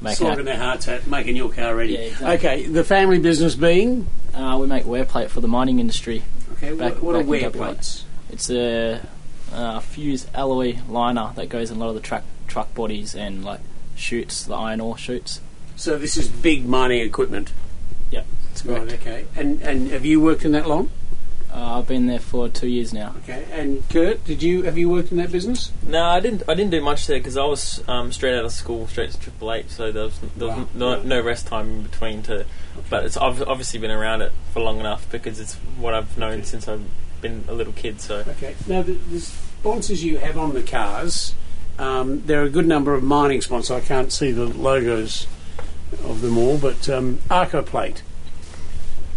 [0.00, 0.26] making.
[0.26, 1.94] Sorting their hearts out, making your car ready.
[1.94, 2.36] Yeah, exactly.
[2.50, 6.22] Okay, the family business being Uh, we make wear plate for the mining industry.
[6.52, 8.04] Okay, what- what are wear plates?
[8.30, 9.00] It's a
[9.50, 13.42] uh, fused alloy liner that goes in a lot of the truck truck bodies and
[13.44, 13.60] like
[13.96, 15.40] chutes, the iron ore shoots.
[15.74, 15.96] so.
[15.96, 17.52] This is big mining equipment.
[18.10, 18.92] Yeah, that's Right.
[18.92, 19.24] Okay.
[19.34, 20.90] And and have you worked in that long?
[21.56, 23.14] Uh, I've been there for two years now.
[23.24, 23.46] Okay.
[23.50, 25.72] And Kurt, did you have you worked in that business?
[25.86, 26.42] No, I didn't.
[26.46, 29.18] I didn't do much there because I was um, straight out of school, straight to
[29.18, 29.70] Triple Eight.
[29.70, 30.68] So there was, there was Wow.
[30.74, 32.22] no, no rest time in between.
[32.24, 32.44] To,
[32.90, 36.44] but it's I've obviously been around it for long enough because it's what I've known
[36.44, 36.84] since I've
[37.22, 38.02] been a little kid.
[38.02, 38.54] So Okay.
[38.66, 41.34] Now the, the sponsors you have on the cars,
[41.78, 43.70] um, there are a good number of mining sponsors.
[43.70, 45.26] I can't see the logos
[46.04, 48.02] of them all, but um, Arcoplate.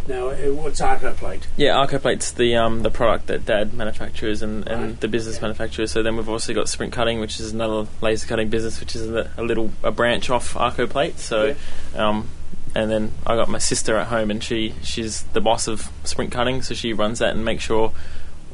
[0.09, 1.43] Now, what's Arcoplate?
[1.55, 5.91] yeah, Arcoplate's the um, the product that Dad manufactures and, and the business manufactures.
[5.91, 9.07] So then we've also got Sprint Cutting, which is another laser cutting business, which is
[9.07, 11.17] a, a little a branch off Arcoplate.
[11.17, 11.55] So.
[11.95, 12.27] Um,
[12.75, 16.31] and then I got my sister at home, and she she's the boss of Sprint
[16.31, 17.91] Cutting, so she runs that and makes sure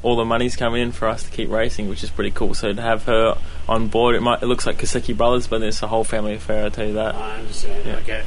[0.04, 2.54] all the money's coming in for us to keep racing, which is pretty cool.
[2.54, 3.38] So to have her
[3.68, 6.66] on board, it might it looks like Kostecki brothers, but it's a whole family affair.
[6.66, 7.16] I tell you that.
[7.16, 7.86] I understand.
[7.86, 7.96] Yeah.
[7.98, 8.24] Okay.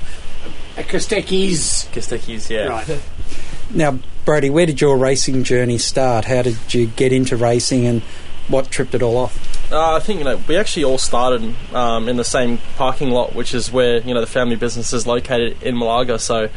[0.77, 1.88] A Kosteckis.
[1.91, 2.67] Kosteckis, yeah.
[2.67, 3.01] Right.
[3.70, 6.24] Now, Brody, where did your racing journey start?
[6.24, 8.02] How did you get into racing and
[8.48, 9.72] what tripped it all off?
[9.72, 13.35] Uh, I think you know we actually all started um, in the same parking lot,
[13.35, 16.18] which is where you know the family business is located in Malaga.
[16.18, 16.48] So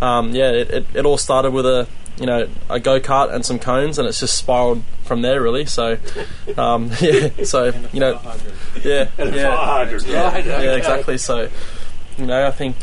[0.00, 1.86] um, yeah, it, it, it all started with a
[2.18, 5.66] you know a go kart and some cones, and it's just spiraled from there really.
[5.66, 5.98] So
[6.56, 8.20] um, yeah, so you know
[8.82, 11.18] yeah And yeah, yeah, yeah exactly.
[11.18, 11.50] So
[12.16, 12.76] you know I think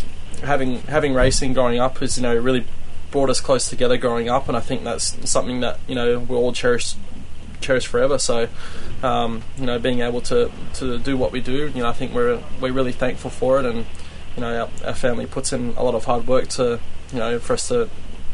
[0.43, 2.65] having having racing growing up is you know really
[3.13, 6.35] brought us close together growing up, and I think that's something that you know we
[6.35, 6.95] all cherish
[7.61, 8.17] cherish forever.
[8.17, 8.49] So,
[9.03, 12.13] um, you know, being able to, to do what we do, you know, I think
[12.13, 13.85] we're we're really thankful for it, and
[14.35, 16.79] you know, our, our family puts in a lot of hard work to,
[17.11, 17.87] you know, for us to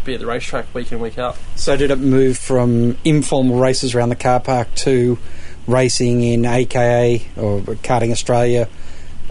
[0.05, 1.37] be at the racetrack week in week out.
[1.55, 5.19] So, did it move from informal races around the car park to
[5.67, 8.69] racing in AKA or Karting Australia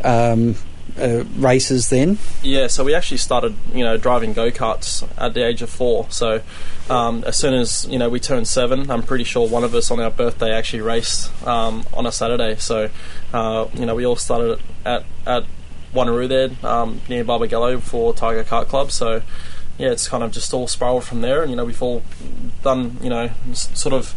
[0.05, 0.57] um,
[0.99, 2.19] uh, races then?
[2.43, 6.07] Yeah, so we actually started, you know, driving go karts at the age of four.
[6.11, 6.43] So
[6.91, 9.91] um, as soon as you know we turned seven, I'm pretty sure one of us
[9.91, 12.57] on our birthday actually raced um, on a Saturday.
[12.57, 12.91] So
[13.33, 15.45] uh, you know, we all started at at
[15.95, 18.91] Wanneroo there um, near Barbagallo for Tiger Kart Club.
[18.91, 19.23] So
[19.79, 22.03] yeah, it's kind of just all spiraled from there, and you know, we've all
[22.63, 24.15] done, you know, sort of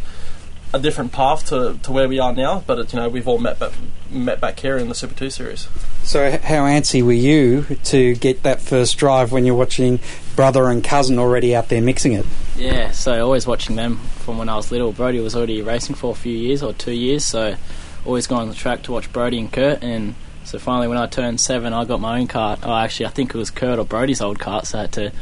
[0.72, 2.62] a different path to, to where we are now.
[2.66, 3.72] But it, you know, we've all met back,
[4.10, 5.68] met back here in the Super Two series.
[6.02, 10.00] So, how antsy were you to get that first drive when you're watching
[10.34, 12.26] brother and cousin already out there mixing it?
[12.56, 14.92] Yeah, so always watching them from when I was little.
[14.92, 17.56] Brody was already racing for a few years or two years, so
[18.04, 19.82] always going on the track to watch Brody and Kurt.
[19.82, 22.60] And so finally, when I turned seven, I got my own cart.
[22.62, 25.12] Oh, actually, I think it was Kurt or Brody's old cart, so I had to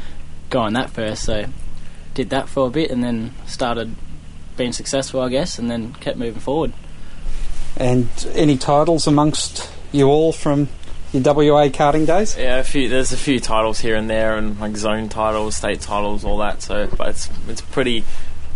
[0.49, 1.23] go on that first.
[1.23, 1.45] So
[2.13, 3.95] did that for a bit, and then started
[4.57, 6.73] being successful, I guess, and then kept moving forward.
[7.77, 10.69] And any titles amongst you all from
[11.13, 12.37] your WA karting days?
[12.37, 12.89] Yeah, a few.
[12.89, 16.61] There's a few titles here and there, and like zone titles, state titles, all that.
[16.61, 18.03] So, but it's it's pretty.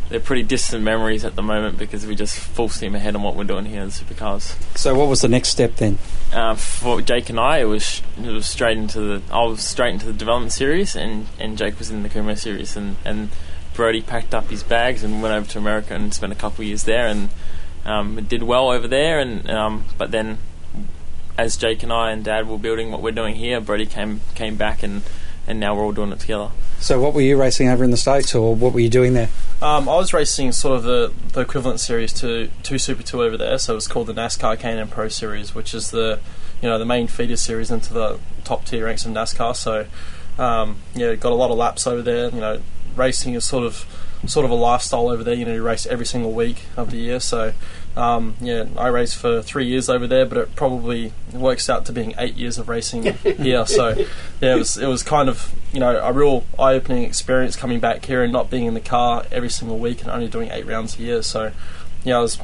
[0.07, 3.35] They're pretty distant memories at the moment because we just full steam ahead on what
[3.35, 4.55] we're doing here in the supercars.
[4.77, 5.97] So, what was the next step then?
[6.31, 9.93] Uh, for Jake and I, it was it was straight into the I was straight
[9.93, 13.29] into the development series, and, and Jake was in the Kumho series, and, and
[13.75, 16.67] Brody packed up his bags and went over to America and spent a couple of
[16.67, 17.29] years there, and
[17.85, 20.37] um, did well over there, and um, but then
[21.37, 24.55] as Jake and I and Dad were building what we're doing here, Brody came came
[24.55, 25.03] back, and,
[25.47, 26.49] and now we're all doing it together.
[26.79, 29.29] So, what were you racing over in the States, or what were you doing there?
[29.61, 33.37] Um, I was racing sort of the, the equivalent series to, to Super 2 over
[33.37, 36.19] there, so it was called the NASCAR K&N Pro Series, which is the
[36.61, 39.55] you know the main feeder series into the top tier ranks of NASCAR.
[39.55, 39.85] So
[40.37, 42.29] um, yeah, got a lot of laps over there.
[42.29, 42.61] You know,
[42.95, 43.85] racing is sort of
[44.27, 45.33] sort of a lifestyle over there.
[45.33, 47.19] You know, you race every single week of the year.
[47.19, 47.53] So
[47.95, 51.93] um, yeah, I raced for three years over there, but it probably works out to
[51.93, 53.65] being eight years of racing here.
[53.65, 53.89] So
[54.41, 57.79] yeah, it was it was kind of you know a real eye opening experience coming
[57.79, 60.65] back here and not being in the car every single week and only doing eight
[60.65, 61.21] rounds a year.
[61.21, 61.51] So
[62.03, 62.39] yeah, I was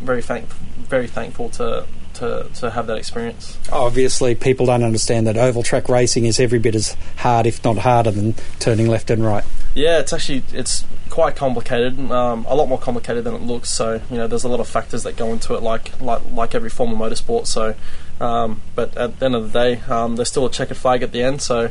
[0.00, 1.86] very thank very thankful to.
[2.14, 3.58] To, to have that experience.
[3.72, 7.78] Obviously, people don't understand that oval track racing is every bit as hard, if not
[7.78, 9.44] harder, than turning left and right.
[9.74, 13.70] Yeah, it's actually it's quite complicated, um, a lot more complicated than it looks.
[13.70, 16.54] So you know, there's a lot of factors that go into it, like like like
[16.54, 17.46] every form of motorsport.
[17.46, 17.74] So,
[18.20, 21.12] um, but at the end of the day, um, there's still a checkered flag at
[21.12, 21.42] the end.
[21.42, 21.70] So,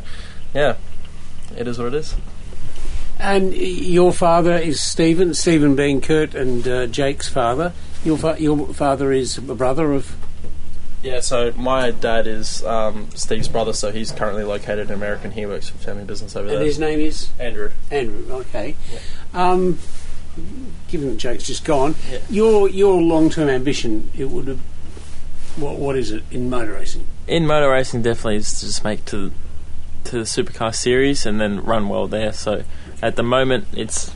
[0.54, 0.76] yeah,
[1.56, 2.16] it is what it is.
[3.20, 7.74] And your father is Stephen, Stephen being Kurt and uh, Jake's father.
[8.04, 10.16] Your, fa- your father is a brother of.
[11.02, 15.34] Yeah, so my dad is um, Steve's brother, so he's currently located in America and
[15.34, 16.58] he works for family business over And there.
[16.58, 17.30] And his name is?
[17.40, 17.72] Andrew.
[17.90, 18.76] Andrew, okay.
[19.34, 19.80] Um,
[20.88, 21.96] given that Jake's just gone,
[22.30, 24.60] your your long term ambition, it would have.
[25.58, 27.06] What, what is it in motor racing?
[27.28, 29.32] In motor racing, definitely is to just make to
[30.06, 32.32] to the supercar series and then run well there.
[32.32, 32.64] So
[33.02, 34.14] at the moment, it's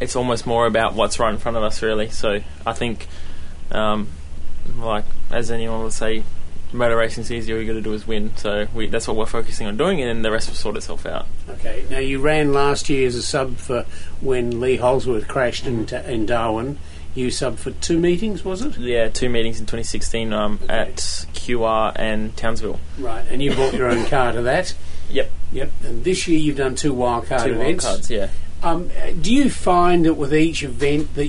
[0.00, 2.10] it's almost more about what's right in front of us, really.
[2.10, 3.08] So I think,
[3.72, 4.08] um,
[4.76, 6.24] like as anyone will say,
[6.72, 7.52] motor racing's easy.
[7.52, 8.36] All you got to do is win.
[8.36, 11.06] So we, that's what we're focusing on doing, and then the rest will sort itself
[11.06, 11.26] out.
[11.48, 11.84] Okay.
[11.90, 13.84] Now you ran last year as a sub for
[14.20, 16.78] when Lee Holdsworth crashed in, in Darwin.
[17.14, 18.76] You subbed for two meetings, was it?
[18.78, 22.78] Yeah, two meetings in 2016 um, at QR and Townsville.
[22.98, 23.24] Right.
[23.28, 24.74] And you brought your own car to that.
[25.10, 25.30] Yep.
[25.50, 25.72] Yep.
[25.84, 27.84] And this year you've done two wildcard Two events.
[27.86, 28.28] wildcards, yeah.
[28.62, 31.28] Um, do you find that with each event that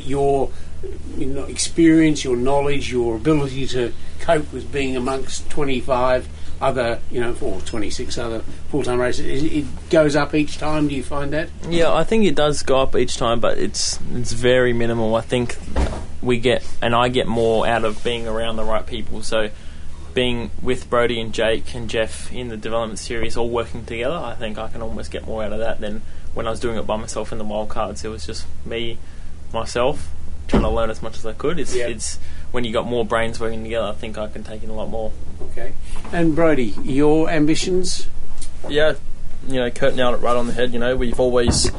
[1.18, 6.28] your experience, your knowledge, your ability to cope with being amongst 25
[6.62, 8.40] other, you know, or 26 other
[8.70, 10.88] full-time racers, it, it goes up each time?
[10.88, 11.50] Do you find that?
[11.68, 15.16] Yeah, I think it does go up each time, but it's it's very minimal.
[15.16, 15.58] I think
[16.22, 19.24] we get and I get more out of being around the right people.
[19.24, 19.50] So
[20.14, 24.36] being with Brody and Jake and Jeff in the development series, all working together, I
[24.36, 26.02] think I can almost get more out of that than
[26.34, 28.04] when I was doing it by myself in the wildcards.
[28.04, 28.98] It was just me,
[29.54, 30.10] myself,
[30.50, 31.60] trying to learn as much as I could.
[31.60, 31.88] It's Yeah.
[31.88, 32.20] it's
[32.52, 34.90] when you got more brains working together, I think I can take in a lot
[34.90, 35.12] more.
[35.52, 35.74] Okay.
[36.12, 38.08] And Brody, your ambitions?
[38.68, 38.94] Yeah,
[39.48, 40.74] you know, Kurt nailed it right on the head.
[40.74, 41.72] You know, we've always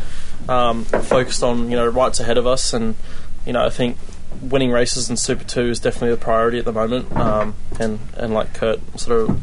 [0.48, 2.94] um, focused on you know rights ahead of us, and
[3.44, 3.96] you know, I think
[4.40, 7.14] winning races in Super Two is definitely the priority at the moment.
[7.14, 9.40] Um, and and like Kurt sort of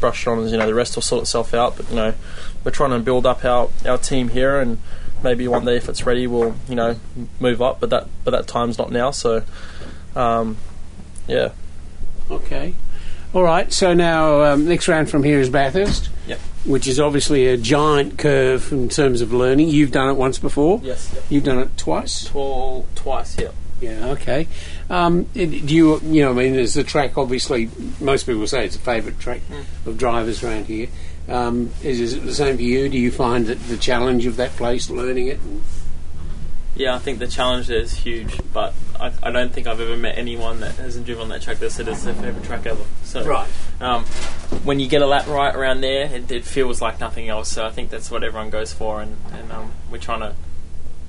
[0.00, 1.76] brushed on, you know, the rest will sort itself out.
[1.76, 2.14] But you know,
[2.64, 4.78] we're trying to build up our, our team here, and
[5.22, 6.96] maybe one day if it's ready, we'll you know
[7.40, 7.80] move up.
[7.80, 9.10] But that but that time's not now.
[9.10, 9.42] So
[10.14, 10.56] um,
[11.28, 11.52] yeah.
[12.30, 12.74] Okay.
[13.32, 13.72] All right.
[13.72, 16.10] So now um, next round from here is Bathurst.
[16.26, 16.38] Yep.
[16.64, 19.68] Which is obviously a giant curve in terms of learning.
[19.68, 20.80] You've done it once before.
[20.82, 21.12] Yes.
[21.14, 21.24] Yep.
[21.28, 22.24] You've done it twice.
[22.24, 23.38] Tw- twice.
[23.38, 23.50] Yeah.
[23.80, 24.08] Yeah.
[24.12, 24.48] Okay.
[24.88, 26.30] Um, do you you know?
[26.30, 27.18] I mean, there's the track.
[27.18, 27.68] Obviously,
[28.00, 29.42] most people say it's a favourite track
[29.84, 30.88] of drivers around here.
[31.28, 32.88] Um, is, is it the same for you?
[32.88, 35.40] Do you find that the challenge of that place, learning it?
[35.40, 35.62] And
[36.76, 39.96] Yeah, I think the challenge there is huge, but I, I don't think I've ever
[39.96, 42.84] met anyone that hasn't driven on that track that said it's their favourite track ever.
[43.02, 43.48] So, Right.
[43.80, 44.04] um,
[44.64, 47.48] when you get a lap right around there, it, it feels like nothing else.
[47.50, 50.34] So I think that's what everyone goes for, and, and um, we're trying to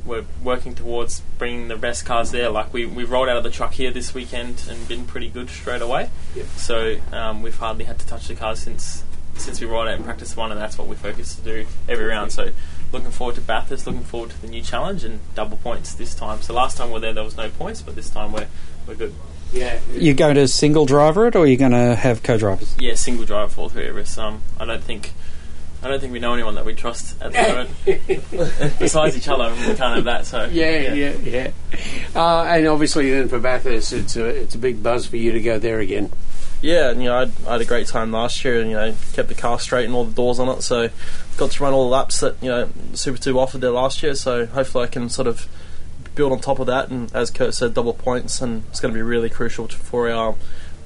[0.05, 2.49] we're working towards bringing the best cars there.
[2.49, 5.49] Like we we rolled out of the truck here this weekend and been pretty good
[5.49, 6.09] straight away.
[6.33, 6.45] Yep.
[6.55, 9.03] So um, we've hardly had to touch the cars since
[9.37, 12.05] since we ride out in practice one, and that's what we focus to do every
[12.05, 12.31] round.
[12.31, 12.49] So
[12.91, 16.41] looking forward to Bathurst, looking forward to the new challenge and double points this time.
[16.41, 18.47] So last time we were there, there was no points, but this time we're
[18.87, 19.13] we're good.
[19.51, 19.79] yeah.
[19.93, 22.75] You going to single driver it, or are you going to have co-drivers?
[22.79, 24.17] Yeah, single driver for all three of us.
[24.17, 25.13] Um, I don't think.
[25.83, 27.43] I don't think we know anyone that we trust at the
[27.85, 28.79] moment.
[28.79, 30.25] Besides each other, we can't have that.
[30.25, 31.51] So Yeah, yeah, yeah.
[32.15, 35.39] Uh, and obviously, then for Bathurst, it's a it's a big buzz for you to
[35.39, 36.11] go there again.
[36.61, 38.95] Yeah, and, you know, I'd, I had a great time last year, and you know,
[39.13, 40.63] kept the car straight and all the doors on it.
[40.63, 40.89] So,
[41.37, 44.15] got to run all the laps that you know Super Two offered there last year.
[44.15, 45.47] So, hopefully, I can sort of
[46.15, 46.89] build on top of that.
[46.89, 50.33] And as Kurt said, double points, and it's going to be really crucial for our,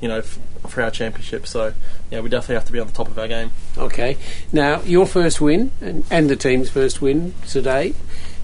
[0.02, 1.48] you know, f- for our championship.
[1.48, 1.74] So,
[2.12, 3.52] yeah, we definitely have to be on the top of our game.
[3.78, 4.18] Okay.
[4.52, 7.96] Now, your first win and, and the team's first win today.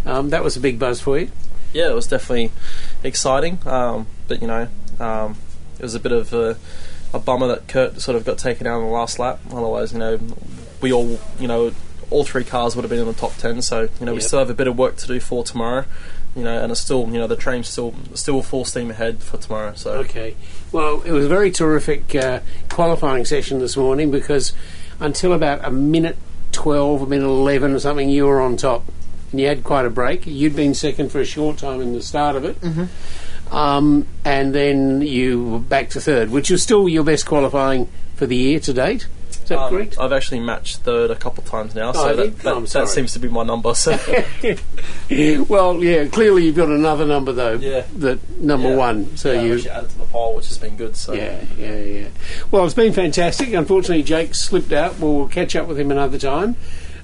[0.05, 1.29] Um, that was a big buzz for you.
[1.73, 2.51] yeah, it was definitely
[3.03, 3.59] exciting.
[3.65, 4.69] Um, but you know,
[5.01, 5.35] um,
[5.77, 6.57] it was a bit of a,
[7.17, 9.39] a bummer that Kurt sort of got taken out on the last lap.
[9.51, 10.19] Otherwise, you know,
[10.81, 11.73] we all, you know,
[12.09, 13.61] all three cars would have been in the top ten.
[13.61, 15.85] So you know, we still have a bit of work to do for tomorrow.
[16.35, 19.37] You know, and it's still, you know, the train's still still full steam ahead for
[19.37, 19.73] tomorrow.
[19.75, 20.35] So Okay.
[20.71, 24.53] Well, it was a very terrific uh, qualifying session this morning because
[24.99, 26.17] until about a minute
[26.51, 28.83] 12, a minute 11 or something, you were on top.
[29.31, 30.25] And you had quite a break.
[30.25, 32.59] You'd been second for a short time in the start of it.
[32.61, 32.85] Mm-hmm.
[33.51, 38.25] Um, and then you were back to third, which is still your best qualifying for
[38.25, 39.07] the year to date.
[39.31, 39.97] Is that Um, correct?
[39.97, 42.29] I've actually matched third a couple of times now, so you?
[42.31, 43.73] that, Oh, that, seems to be my number.
[43.75, 43.91] So
[45.47, 47.53] well, yeah, clearly you've got another number, though.
[47.53, 47.83] Yeah.
[47.97, 48.75] That number Yeah.
[48.75, 49.15] one.
[49.17, 49.69] So yeah, you.
[49.69, 50.95] added to the pole, which has been good.
[50.97, 52.07] So Yeah, yeah, yeah.
[52.51, 53.53] Well, it's been fantastic.
[53.53, 54.99] Unfortunately, Jake slipped out.
[54.99, 56.55] We'll catch up with him another time.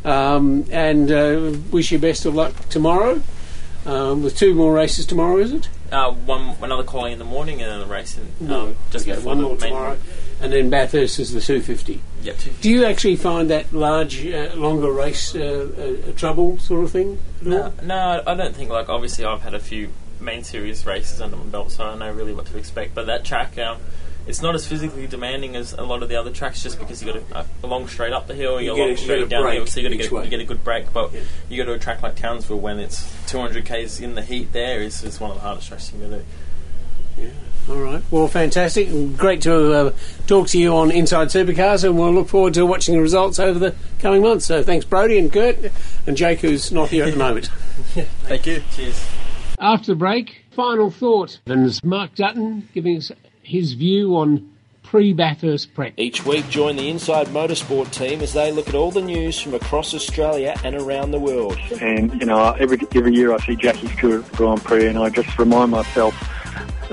[0.03, 3.21] Um, and uh, wish you best of luck tomorrow.
[3.85, 5.67] Um, with two more races tomorrow, is it?
[5.91, 8.61] Uh, one another calling in the morning and then a race in, No.
[8.67, 9.97] um, just Okay, one the more main tomorrow.
[10.41, 12.01] and then Bathurst is the 250.
[12.23, 12.35] Yep.
[12.61, 15.67] Do you actually find that large, uh, longer race uh,
[16.07, 17.19] uh, trouble sort of thing?
[17.41, 18.69] No, no, I don't think.
[18.69, 22.09] Like, obviously, I've had a few main series races under my belt, so I know
[22.11, 22.95] really what to expect.
[22.95, 23.79] But that track, um,
[24.27, 27.13] it's not as physically demanding as a lot of the other tracks, just because you
[27.13, 28.97] got a, a long straight up the hill, You you got get a a- long
[28.97, 30.63] straight a down the hill, so you got to get a, you get a good
[30.63, 30.93] break.
[30.93, 31.11] But
[31.49, 34.51] you go to a track like Townsville when it's 200 k's in the heat.
[34.53, 36.23] There is is one of the hardest tracks you can do.
[37.17, 37.29] Yeah.
[37.69, 38.03] All right.
[38.11, 38.89] Well, fantastic.
[39.15, 39.93] Great to uh,
[40.27, 43.57] talk to you on Inside Supercars, and we'll look forward to watching the results over
[43.57, 44.45] the coming months.
[44.47, 45.57] So thanks, Brody and Kurt,
[46.05, 47.45] and Jake, who's not here at the moment.
[48.23, 48.63] Thank you.
[48.75, 49.07] Cheers.
[49.59, 51.39] After the break, final thought.
[51.45, 53.11] And it's Mark Dutton giving us
[53.43, 54.49] his view on
[54.83, 55.93] pre Bathurst prep.
[55.97, 59.53] Each week, join the Inside Motorsport team as they look at all the news from
[59.53, 61.57] across Australia and around the world.
[61.81, 64.97] And you know, every every year I see Jackie Stewart at the Grand Prix, and
[64.97, 66.13] I just remind myself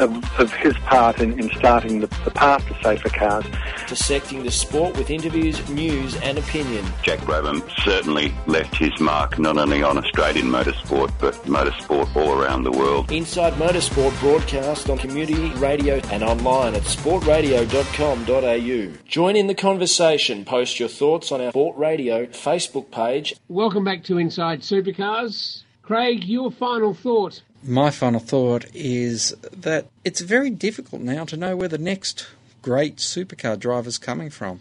[0.01, 3.45] of, of his part in, in starting the, the path to safer cars.
[3.87, 6.85] Dissecting the sport with interviews, news, and opinion.
[7.03, 12.65] Jack Brabham certainly left his mark not only on Australian motorsport but motorsport all around
[12.65, 13.13] the world.
[13.13, 18.99] Inside Motorsport broadcast on community radio and online at sportradio.com.au.
[19.07, 20.45] Join in the conversation.
[20.45, 23.35] Post your thoughts on our Sport Radio Facebook page.
[23.49, 25.63] Welcome back to Inside Supercars.
[25.83, 27.43] Craig, your final thought.
[27.63, 32.27] My final thought is that it's very difficult now to know where the next
[32.63, 34.61] great supercar driver is coming from.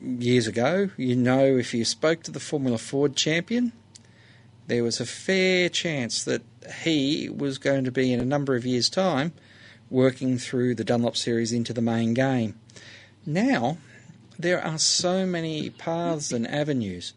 [0.00, 3.72] Years ago, you know, if you spoke to the Formula Ford champion,
[4.68, 6.42] there was a fair chance that
[6.84, 9.32] he was going to be, in a number of years' time,
[9.90, 12.58] working through the Dunlop Series into the main game.
[13.26, 13.78] Now,
[14.38, 17.14] there are so many paths and avenues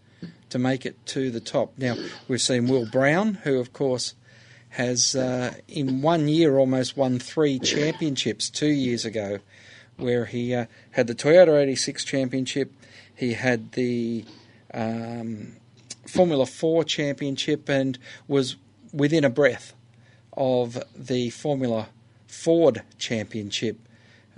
[0.49, 1.73] to make it to the top.
[1.77, 1.95] Now,
[2.27, 4.15] we've seen Will Brown, who, of course,
[4.69, 9.39] has uh, in one year almost won three championships two years ago,
[9.97, 12.71] where he uh, had the Toyota 86 championship,
[13.15, 14.25] he had the
[14.73, 15.53] um,
[16.05, 17.97] Formula 4 championship, and
[18.27, 18.55] was
[18.93, 19.73] within a breath
[20.33, 21.89] of the Formula
[22.27, 23.79] Ford championship,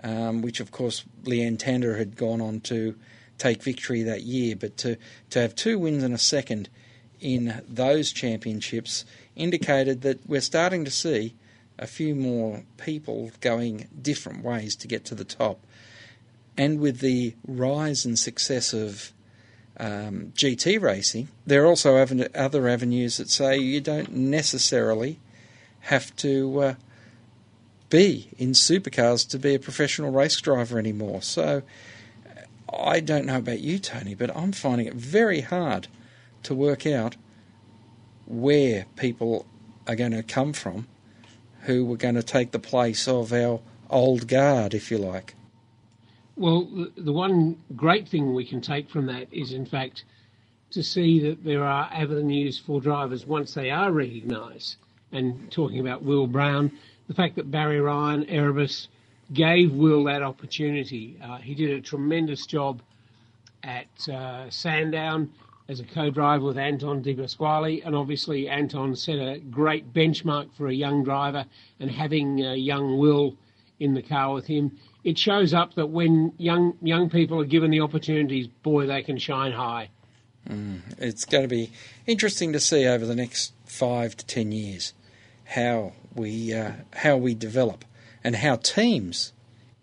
[0.03, 2.95] um, which of course Leanne Tander had gone on to
[3.37, 4.55] take victory that year.
[4.55, 4.97] But to,
[5.31, 6.69] to have two wins and a second
[7.19, 9.03] in those championships
[9.39, 11.35] indicated that we're starting to see
[11.77, 15.65] a few more people going different ways to get to the top.
[16.57, 19.13] And with the rise and success of
[19.77, 21.95] um, GT racing, there are also
[22.35, 25.19] other avenues that say you don't necessarily
[25.81, 26.73] have to uh,
[27.89, 31.21] be in supercars to be a professional race driver anymore.
[31.21, 31.63] So
[32.71, 35.87] I don't know about you, Tony, but I'm finding it very hard
[36.43, 37.15] to work out
[38.29, 39.45] where people
[39.87, 40.87] are going to come from
[41.63, 43.59] who are going to take the place of our
[43.89, 45.35] old guard, if you like.
[46.37, 50.05] Well, the, the one great thing we can take from that is, in fact,
[50.71, 54.77] to see that there are avenues for drivers once they are recognised.
[55.11, 56.71] And talking about Will Brown,
[57.07, 58.87] the fact that Barry Ryan, Erebus,
[59.33, 61.17] gave Will that opportunity.
[61.21, 62.81] Uh, he did a tremendous job
[63.63, 65.31] at uh, Sandown
[65.69, 70.67] as a co-driver with Anton De Pasquale, and obviously Anton set a great benchmark for
[70.67, 71.45] a young driver,
[71.79, 73.37] and having uh, young Will
[73.79, 77.69] in the car with him, it shows up that when young young people are given
[77.69, 79.89] the opportunities, boy, they can shine high.
[80.49, 81.71] Mm, it's going to be
[82.07, 84.93] interesting to see over the next five to ten years
[85.45, 87.85] how we uh, how we develop
[88.23, 89.33] and how teams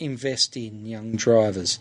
[0.01, 1.78] invest in young drivers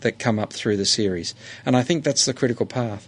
[0.00, 1.34] that come up through the series.
[1.66, 3.06] And I think that's the critical path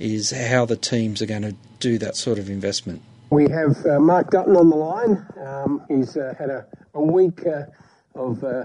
[0.00, 3.02] is how the teams are going to do that sort of investment.
[3.30, 5.26] We have uh, Mark Dutton on the line.
[5.46, 7.66] Um, he's uh, had a, a week uh,
[8.14, 8.64] of uh,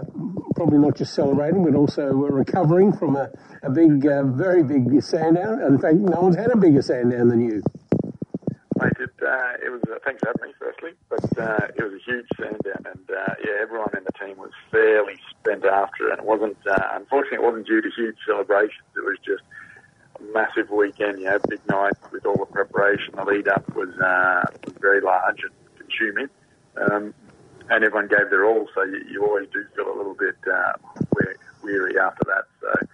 [0.55, 3.29] probably not just celebrating, but also recovering from a,
[3.61, 5.61] a big, uh, very big Sandown.
[5.61, 7.61] In fact, no one's had a bigger Sandown than you.
[8.77, 11.93] Mate, it, uh, it was, uh, thanks for having me, firstly, but uh, it was
[11.93, 16.19] a huge Sandown, and uh, yeah, everyone in the team was fairly spent after, and
[16.19, 18.83] it wasn't, uh, unfortunately, it wasn't due to huge celebrations.
[18.97, 19.54] It was just a
[20.35, 23.15] massive weekend, you know, big night with all the preparation.
[23.15, 26.29] The lead up was, uh, was very large and consuming,
[26.75, 27.13] um,
[27.69, 30.73] and everyone gave their all, so you, you always do feel a little bit uh,
[31.63, 32.43] weary after that.
[32.61, 32.87] So,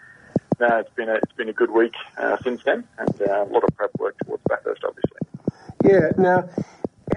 [0.61, 3.49] no, it's been a, it's been a good week uh, since then, and uh, a
[3.51, 5.19] lot of prep work towards Bathurst, obviously.
[5.83, 6.11] Yeah.
[6.17, 6.47] Now,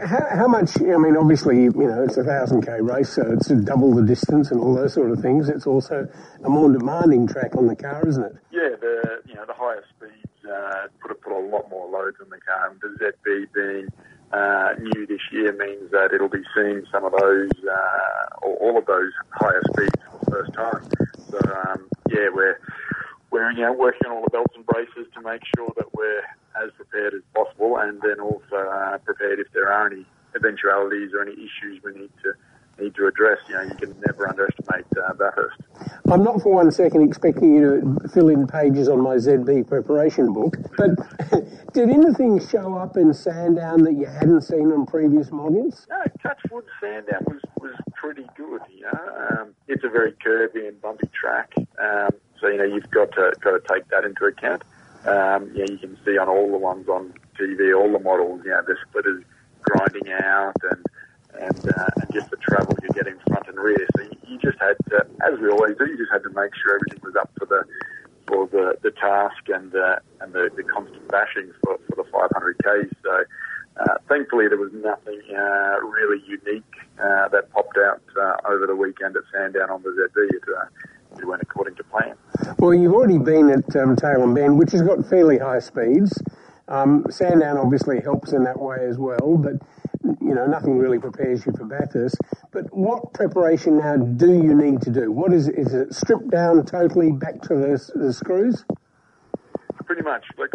[0.01, 0.81] how, how much?
[0.81, 4.51] I mean, obviously, you know, it's a thousand k race, so it's double the distance
[4.51, 5.49] and all those sort of things.
[5.49, 6.09] It's also
[6.45, 8.37] a more demanding track on the car, isn't it?
[8.51, 12.17] Yeah, the you know the higher speeds uh, put a, put a lot more loads
[12.21, 12.71] on the car.
[12.71, 13.89] And the ZB being
[14.33, 18.79] uh, new this year means that it'll be seeing some of those uh, or all
[18.79, 20.89] of those higher speeds for the first time.
[21.31, 22.59] So um, yeah, we're
[23.35, 26.23] we're you know working on all the belts and braces to make sure that we're
[26.63, 30.07] as prepared as possible, and then also uh, prepared if there are any
[30.37, 32.33] eventualities or any issues we need to
[32.81, 33.39] need to address.
[33.49, 35.61] You know, you can never underestimate uh, Bathurst.
[36.11, 40.33] I'm not for one second expecting you to fill in pages on my ZB preparation
[40.33, 40.91] book, but
[41.73, 45.87] did anything show up in Sandown that you hadn't seen on previous models?
[45.91, 48.61] No, Touchwood Sandown was, was pretty good.
[48.71, 52.11] You know, um, it's a very curvy and bumpy track, um,
[52.41, 54.63] so you know you've got to got to take that into account.
[55.07, 58.41] Um, you, know, you can see on all the ones on TV, all the models,
[58.45, 59.23] you know, the splitters
[59.61, 60.85] grinding out and
[61.35, 63.87] and, uh, and just the travel you're getting front and rear.
[63.97, 66.55] So you, you just had to, as we always do, you just had to make
[66.55, 67.65] sure everything was up for the
[68.27, 72.91] for the, the task and uh, and the, the constant bashing for, for the 500k.
[73.03, 73.25] So
[73.77, 78.77] uh, thankfully there was nothing uh, really unique uh, that popped out uh, over the
[78.77, 80.29] weekend at Sandown on the ZB.
[80.31, 82.15] It, uh, it went according to plan.
[82.59, 86.21] Well, you've already been at um, and Bend, which has got fairly high speeds.
[86.67, 89.55] Um, Sandown obviously helps in that way as well, but
[90.21, 92.17] you know nothing really prepares you for Bathurst.
[92.53, 95.13] But what preparation now do you need to do?
[95.13, 98.65] What is is it stripped down totally back to the, the screws?
[99.85, 100.25] Pretty much.
[100.39, 100.53] Like,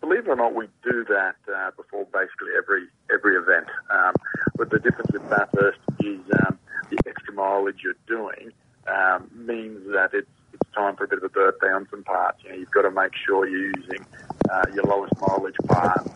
[0.00, 3.66] believe it or not, we do that uh, before basically every every event.
[3.90, 4.14] Um,
[4.56, 8.52] but the difference with Bathurst is um, the extra mileage you're doing
[8.86, 10.28] um, means that it's
[10.74, 12.38] time for a bit of a birthday on some parts.
[12.44, 14.04] You know, you've got to make sure you're using
[14.50, 16.10] uh, your lowest mileage parts.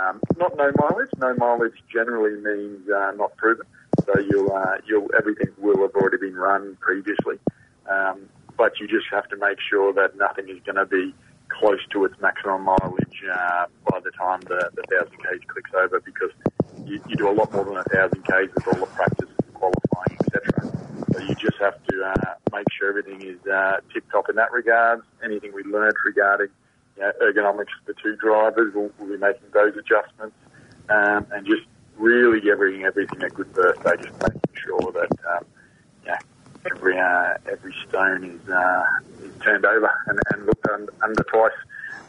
[0.00, 1.10] Um, not no mileage.
[1.18, 3.66] No mileage generally means uh, not proven.
[4.04, 7.38] So you'll, uh, you'll, everything will have already been run previously.
[7.90, 11.14] Um, but you just have to make sure that nothing is going to be
[11.48, 16.00] close to its maximum mileage uh, by the time the, the 1,000 k's clicks over
[16.00, 16.30] because
[16.84, 19.54] you, you do a lot more than a 1,000 k's with all the practice and
[19.54, 20.75] qualifying, etc.
[21.16, 24.52] So you just have to uh, make sure everything is uh, tip top in that
[24.52, 25.00] regard.
[25.24, 26.48] Anything we learned regarding
[26.96, 30.36] you know, ergonomics for the two drivers, we'll, we'll be making those adjustments
[30.90, 31.62] um, and just
[31.96, 35.44] really giving everything a good birthday, just making sure that um,
[36.04, 36.18] yeah,
[36.70, 38.84] every uh, every stone is uh,
[39.22, 41.52] is turned over and, and looked under, under twice,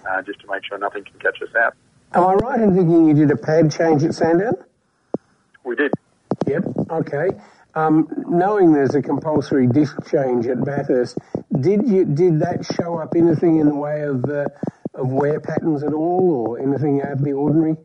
[0.09, 1.75] uh, just to make sure nothing can catch us out.
[2.13, 4.55] Am I right in thinking you did a pad change at Sandown?
[5.63, 5.93] We did.
[6.45, 6.63] Yep.
[6.89, 7.29] Okay.
[7.77, 11.15] Um, knowing there's a compulsory disc change at Bathurst,
[11.61, 14.47] did you did that show up anything in the way of uh,
[14.95, 17.75] of wear patterns at all, or anything out of the ordinary?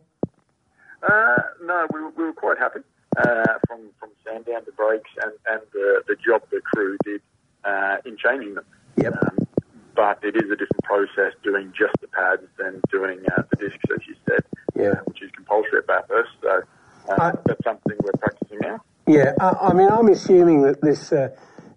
[1.06, 2.80] Uh, no, we, were- we were quite happy
[3.18, 7.20] uh, from from Sandown to brakes and and the, the job the crew did
[7.64, 8.64] uh, in changing them.
[8.96, 9.12] Yep.
[9.12, 9.46] Um,
[9.94, 13.84] but it is a different process doing just the pads than doing uh, the discs,
[13.92, 14.40] as you said,
[14.74, 14.94] Yeah.
[15.04, 16.30] which is compulsory at Bathurst.
[16.40, 16.62] So
[17.10, 18.80] uh, that's something we're practicing now.
[19.12, 19.32] Yeah.
[19.40, 21.28] I, I mean, I'm assuming that this uh,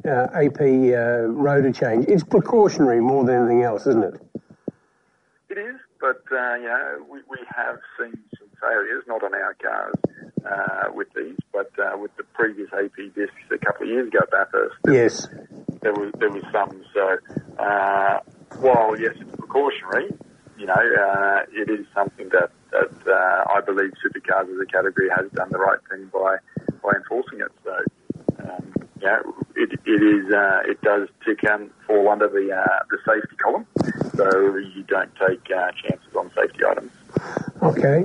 [0.05, 4.21] uh, AP uh, rotor change it's precautionary more than anything else, isn't it?
[5.49, 9.53] It is, but uh, you know, we, we have seen some failures, not on our
[9.55, 9.95] cars
[10.45, 14.19] uh, with these, but uh, with the previous AP discs a couple of years ago
[14.21, 14.75] at Bathurst.
[14.87, 15.27] Yes.
[15.81, 16.83] There was there was some.
[16.93, 17.17] So
[17.59, 18.19] uh,
[18.59, 20.09] while yes, it's precautionary,
[20.57, 25.09] you know, uh, it is something that that uh, I believe supercars as a category
[25.15, 26.37] has done the right thing by
[26.83, 27.51] by enforcing it.
[27.63, 27.75] So.
[28.43, 29.19] Um, yeah,
[29.55, 30.33] it, it is.
[30.33, 33.65] Uh, it does tick and fall under the uh, the safety column,
[34.15, 36.91] so you don't take uh, chances on safety items.
[37.61, 38.03] Okay.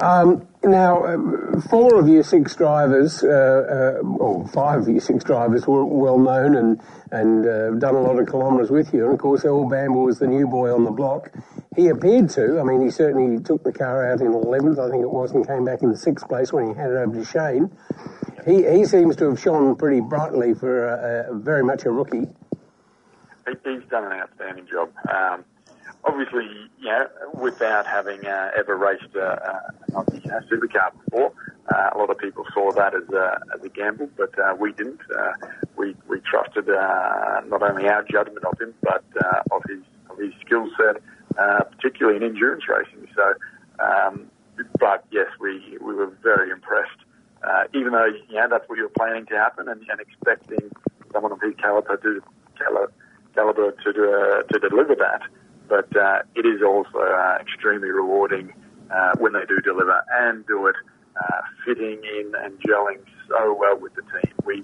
[0.00, 5.24] Um, now, uh, four of your six drivers, uh, uh, or five of your six
[5.24, 9.04] drivers, were well known and and uh, done a lot of kilometres with you.
[9.04, 11.30] And of course, Earl Bamber was the new boy on the block.
[11.76, 12.60] He appeared to.
[12.60, 15.46] I mean, he certainly took the car out in 11th, I think it was, and
[15.46, 17.70] came back in the sixth place when he handed over to Shane.
[18.46, 22.28] He, he seems to have shone pretty brightly for a, a, very much a rookie.
[23.46, 24.90] He, he's done an outstanding job.
[25.12, 25.44] Um,
[26.04, 26.48] obviously,
[26.78, 29.64] you know, without having uh, ever raced a,
[29.94, 31.32] a, a supercar before,
[31.74, 34.72] uh, a lot of people saw that as a, as a gamble, but uh, we
[34.72, 35.00] didn't.
[35.16, 35.32] Uh,
[35.76, 40.18] we we trusted uh, not only our judgment of him, but uh, of his of
[40.18, 41.02] his skill set,
[41.38, 43.08] uh, particularly in endurance racing.
[43.14, 43.34] So,
[43.84, 44.30] um,
[44.78, 46.98] but yes, we we were very impressed.
[47.42, 50.70] Uh, even though know that's what you were planning to happen and, and expecting
[51.12, 52.20] someone of his caliber to
[52.58, 55.22] caliber, to uh, to deliver that,
[55.68, 58.52] but uh, it is also uh, extremely rewarding
[58.90, 60.76] uh, when they do deliver and do it
[61.20, 64.32] uh, fitting in and gelling so well with the team.
[64.44, 64.62] We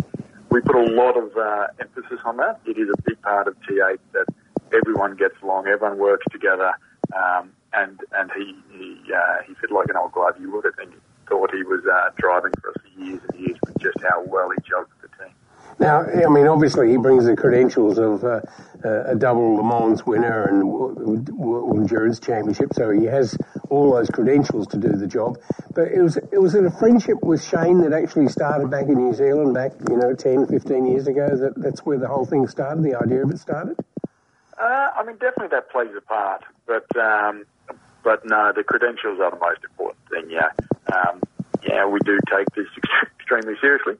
[0.51, 2.61] we put a lot of uh, emphasis on that.
[2.67, 4.27] It is a big part of T8 that
[4.75, 6.73] everyone gets along, everyone works together,
[7.15, 10.35] um, and and he he uh, he fit like an old glove.
[10.41, 10.95] You would have think,
[11.29, 14.51] thought he was uh, driving for us for years and years with just how well
[14.51, 15.35] he with the team.
[15.79, 18.41] Now, I mean, obviously, he brings the credentials of uh,
[18.85, 23.37] a double Le Mans winner and World Endurance Championship, so he has
[23.71, 25.39] all those credentials to do the job.
[25.75, 29.15] But it was it was a friendship with Shane that actually started back in New
[29.15, 31.29] Zealand, back you know 10, 15 years ago.
[31.35, 32.83] That that's where the whole thing started.
[32.85, 33.77] The idea of it started.
[34.61, 37.47] Uh, I mean, definitely that plays a part, but um,
[38.05, 40.31] but no, the credentials are the most important thing.
[40.31, 40.51] Yeah,
[40.95, 41.23] um,
[41.67, 42.67] yeah, we do take this
[43.19, 43.95] extremely seriously.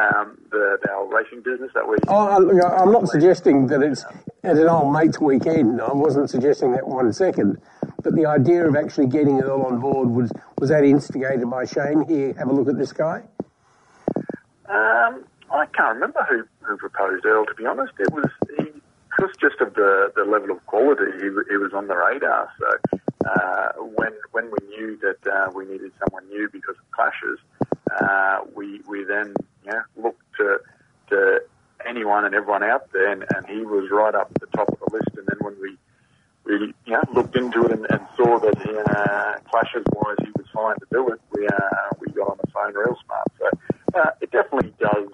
[0.00, 1.96] Um, the our racing business that we.
[2.08, 4.04] Oh, I'm not suggesting that it's
[4.42, 5.82] at an old mate's weekend.
[5.82, 7.60] I wasn't suggesting that one second.
[8.02, 11.64] But the idea of actually getting it all on board was was that instigated by
[11.64, 12.06] Shane?
[12.08, 13.22] Here, have a look at this guy.
[14.68, 17.44] Um, I can't remember who, who proposed Earl.
[17.46, 18.65] To be honest, it was he
[19.16, 22.50] because just of the, the level of quality, he, he was on the radar.
[22.58, 27.38] So uh, when when we knew that uh, we needed someone new because of clashes,
[28.00, 30.58] uh, we we then yeah looked to
[31.10, 31.40] to
[31.86, 34.78] anyone and everyone out there, and, and he was right up at the top of
[34.80, 35.16] the list.
[35.16, 35.76] And then when we
[36.44, 40.76] we know, looked into it and, and saw that uh, clashes wise he was fine
[40.76, 43.28] to do it, we uh, we got on the phone real smart.
[43.38, 45.08] So uh, it definitely does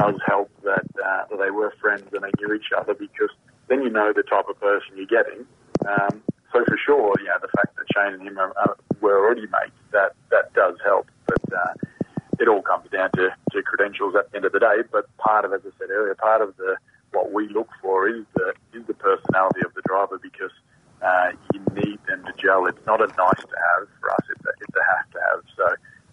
[0.00, 3.30] does help that, uh, that they were friends and they knew each other because
[3.68, 5.44] then you know the type of person you're getting.
[5.86, 6.22] Um,
[6.52, 9.78] so for sure, yeah, the fact that Shane and him are, are, were already mates,
[9.92, 11.06] that, that does help.
[11.26, 11.74] But uh,
[12.40, 14.82] it all comes down to, to credentials at the end of the day.
[14.90, 16.76] But part of, as I said earlier, part of the
[17.12, 20.52] what we look for is the is the personality of the driver because
[21.02, 22.66] uh, you need them to gel.
[22.66, 25.42] It's not a nice to have for us; it's a, it's a have to have.
[25.56, 25.66] So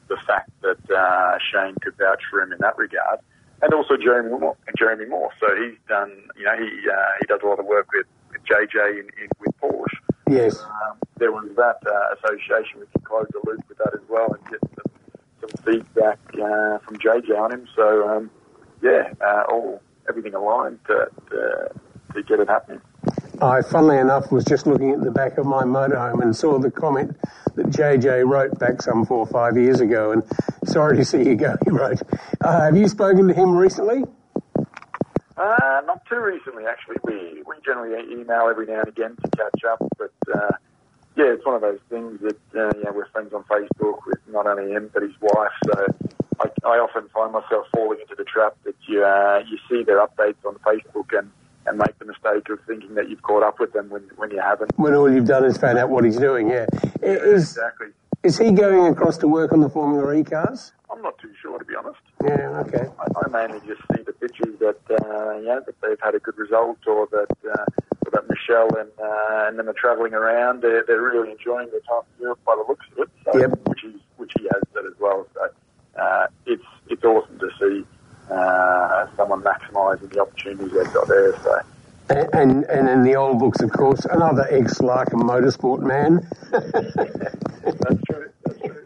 [0.08, 3.20] the fact that uh, Shane could vouch for him in that regard
[3.62, 4.56] and also Jeromy Moore.
[4.80, 5.32] Jeromy Moore.
[5.40, 8.42] So he's done, you know, he uh, he does a lot of work with, with
[8.46, 9.98] JJ in, in, with Porsche.
[10.30, 10.62] Yes.
[10.62, 12.82] Um, there was that uh, association.
[12.82, 14.92] We can close the loop with that as well and get some,
[15.42, 17.68] some feedback uh, from JJ on him.
[17.76, 18.30] So um,
[18.82, 21.72] yeah, uh, all everything aligned to, to,
[22.14, 22.82] to get it happening.
[23.42, 26.72] I, funnily enough, was just looking at the back of my motorhome and saw the
[26.72, 27.16] comment
[27.56, 30.12] that JJ wrote back some four or five years ago.
[30.12, 30.24] And
[30.66, 32.02] sorry to see you go, he wrote.
[32.42, 34.04] Uh, have you spoken to him recently?
[35.38, 36.98] Uh, not too recently, actually.
[37.04, 40.54] We we generally email every now and again to catch up, but uh,
[41.16, 44.48] yeah, it's one of those things that uh, know, we're friends on Facebook with not
[44.48, 45.52] only him but his wife.
[45.66, 45.86] So
[46.40, 50.00] I, I often find myself falling into the trap that you uh, you see their
[50.06, 51.30] updates on Facebook and
[51.68, 54.40] and make the mistake of thinking that you've caught up with them when, when you
[54.40, 54.72] haven't.
[54.78, 56.66] When all you've done is found out what he's doing, yeah.
[57.02, 57.88] Is, exactly.
[58.24, 60.74] Is he going across to work on the Formula E cars?
[60.92, 62.00] I'm not too sure, to be honest.
[62.24, 62.88] Yeah, okay.
[63.00, 66.38] I, I mainly just see the pictures that, uh, yeah, that they've had a good
[66.38, 67.66] result or that, uh,
[68.06, 70.62] or that Michelle and, uh, and them are travelling around.
[70.62, 73.60] They're, they're really enjoying their time in Europe by the looks of it, so, yep.
[73.68, 75.28] which, is, which he has said as well.
[75.34, 77.86] So uh, it's, it's awesome to see
[78.30, 81.34] uh, someone maximising the opportunities they've got there.
[81.42, 81.60] So.
[82.10, 86.28] And, and, and in the old books, of course, another ex-Larkham motorsport man.
[86.52, 88.32] That's true.
[88.46, 88.86] That's true.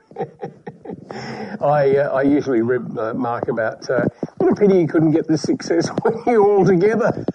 [1.61, 4.05] I uh, I usually rib uh, Mark about uh,
[4.37, 5.89] what a pity he couldn't get the success
[6.27, 7.25] you all together.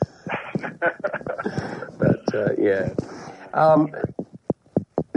[1.98, 2.90] but uh, yeah.
[3.54, 3.94] Um,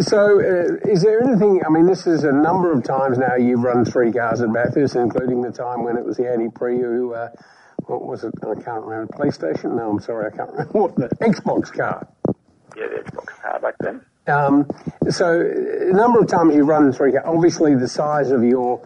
[0.01, 1.61] so, uh, is there anything?
[1.65, 4.95] I mean, this is a number of times now you've run three cars at Bathurst,
[4.95, 7.15] including the time when it was the Audi Prio.
[7.15, 7.29] Uh,
[7.85, 8.33] what was it?
[8.41, 9.11] I can't remember.
[9.13, 9.75] PlayStation?
[9.75, 10.71] No, I'm sorry, I can't remember.
[10.79, 12.07] What the Xbox car?
[12.77, 14.01] Yeah, the Xbox car back then.
[14.27, 14.67] Um,
[15.09, 17.25] so, a number of times you run three cars.
[17.25, 18.81] Obviously, the size of your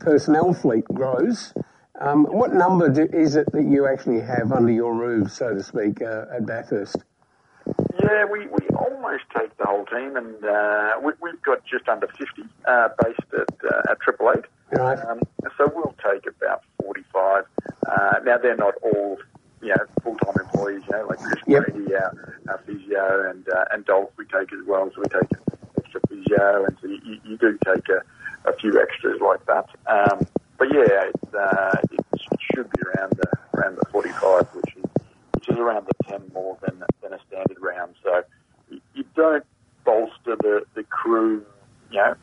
[0.00, 1.54] personnel fleet grows.
[2.00, 5.62] Um, what number do, is it that you actually have under your roof, so to
[5.62, 6.96] speak, uh, at Bathurst?
[8.02, 8.66] Yeah, we, we
[9.02, 13.20] almost take the whole team, and uh, we, we've got just under 50 uh, based
[13.32, 14.44] at uh, at Triple Eight.
[14.70, 14.98] Right.
[15.06, 15.20] Um,
[15.58, 17.44] so we'll take about 45.
[17.86, 19.18] Uh, now they're not all
[19.60, 20.82] you know full-time employees.
[20.90, 21.66] You know, like Chris Yep.
[21.66, 24.90] Brady, our, our physio, and uh, and Dolph we take as well.
[24.94, 25.30] So we take
[25.78, 28.02] extra physio, and so you, you do take a,
[28.48, 29.68] a few extras like that.
[29.86, 30.26] Um,
[30.58, 33.28] but yeah, it's, uh, it should be around the
[33.58, 34.84] around the 45, which is
[35.34, 37.94] which is around the 10 more than than a standard round.
[38.02, 38.22] So
[38.70, 39.44] you, you don't
[39.84, 41.44] bolster the the crew,
[41.90, 42.14] you know.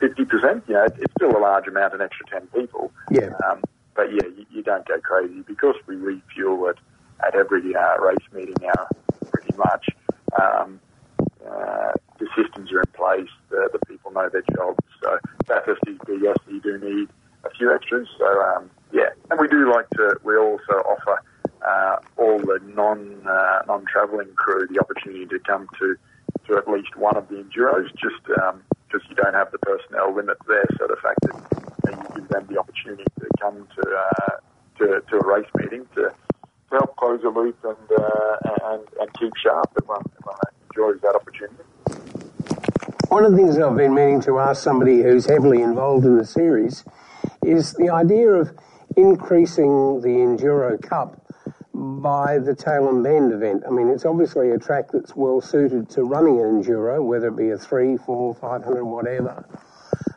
[0.00, 2.92] 50%, you know, it's still a large amount, an extra 10 people.
[3.10, 3.30] Yeah.
[3.44, 3.62] Um,
[3.94, 6.78] but yeah, you, you don't go crazy because we refuel it
[7.24, 8.88] at every uh, race meeting now,
[9.30, 9.86] pretty much.
[10.40, 10.80] Um,
[11.46, 14.78] uh, the systems are in place, the, the people know their jobs.
[15.02, 17.08] So Bathurst is big, yes, you do need
[17.44, 18.08] a few extras.
[18.18, 21.22] So um, yeah, and we do like to, we also offer
[21.66, 25.96] uh, all the non, uh, non-travelling crew the opportunity to come to,
[26.46, 30.36] to at least one of the Enduros, just because you don't have the personnel limit
[30.46, 30.66] there.
[30.78, 31.34] So the fact that
[31.86, 34.36] you, know, you give them the opportunity to come to uh,
[34.78, 39.12] to, to a race meeting to, to help close the loop and, uh, and, and
[39.18, 39.70] keep sharp.
[39.76, 40.38] Everyone, everyone
[40.70, 41.62] enjoys that opportunity.
[43.08, 43.76] One of the things I've
[44.58, 46.84] somebody who's heavily involved in the series
[47.44, 48.52] is the idea of
[48.96, 51.18] increasing the Enduro Cup
[51.74, 53.64] by the Tailem Bend event.
[53.66, 57.36] I mean, it's obviously a track that's well suited to running an Enduro, whether it
[57.36, 59.44] be a three, four, five hundred, whatever.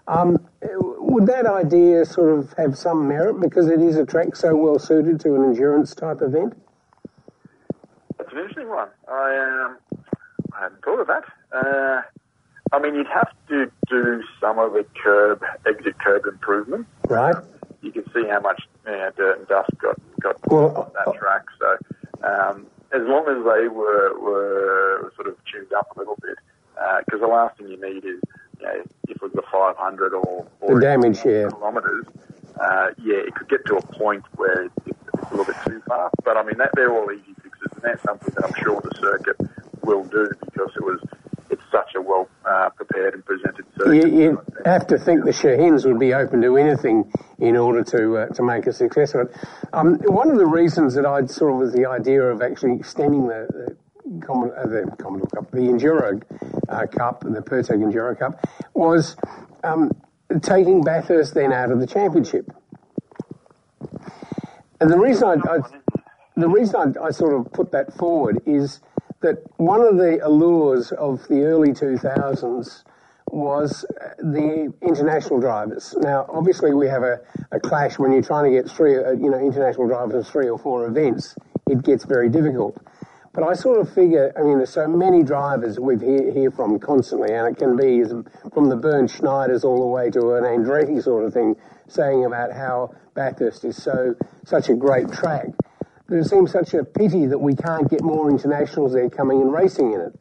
[0.07, 4.55] Um, would that idea sort of have some merit because it is a track so
[4.55, 6.53] well suited to an endurance type event?
[8.17, 8.89] That's an interesting one.
[9.07, 9.77] I um,
[10.53, 11.23] I hadn't thought of that.
[11.51, 12.01] Uh,
[12.71, 16.88] I mean, you'd have to do some of the curb exit curb improvement.
[17.07, 17.36] Right.
[17.82, 21.20] You can see how much you know, dirt and dust got got well, on that
[21.20, 21.43] track.
[21.59, 21.78] So
[22.24, 26.38] um, as long as they were were sort of tuned up a little bit,
[27.05, 28.22] because uh, the last thing you need is
[28.59, 31.49] you know, if it was the 500 or, or the damage, yeah.
[31.49, 32.05] kilometres,
[32.59, 35.82] uh, yeah, it could get to a point where it's, it's a little bit too
[35.88, 36.09] far.
[36.24, 38.95] But I mean, that, they're all easy fixes, and that's something that I'm sure the
[38.99, 39.38] circuit
[39.84, 40.99] will do because it was
[41.49, 42.28] it's such a well
[42.66, 43.95] uh, prepared and presented circuit.
[43.95, 48.18] You, you have to think the Shahins would be open to anything in order to
[48.18, 49.36] uh, to make a success of it.
[49.74, 53.28] Um, one of the reasons that I'd sort of was the idea of actually extending
[53.28, 53.76] the, the
[54.26, 56.22] Common, uh, the Commodore Cup, the Enduro
[56.70, 59.16] uh, Cup, the Pirtek Enduro Cup, was
[59.63, 59.91] um,
[60.41, 62.51] taking Bathurst then out of the championship.
[64.80, 65.57] And the reason I, I
[66.36, 68.82] the reason I, I, sort of put that forward is
[69.26, 72.84] that one of the allures of the early 2000s
[73.32, 73.84] was
[74.19, 75.95] the international drivers.
[75.97, 77.19] Now, obviously, we have a,
[77.51, 80.59] a clash when you're trying to get three, uh, you know, international drivers three or
[80.59, 81.36] four events.
[81.67, 82.78] It gets very difficult.
[83.34, 86.80] But I sort of figure, I mean, there's so many drivers we hear, hear from
[86.80, 88.03] constantly, and it can be
[88.53, 91.55] from the Bernd Schneiders all the way to an Andretti sort of thing,
[91.88, 94.15] saying about how Bathurst is so
[94.45, 95.47] such a great track.
[96.09, 99.93] It seems such a pity that we can't get more internationals there coming and racing
[99.93, 100.13] in it.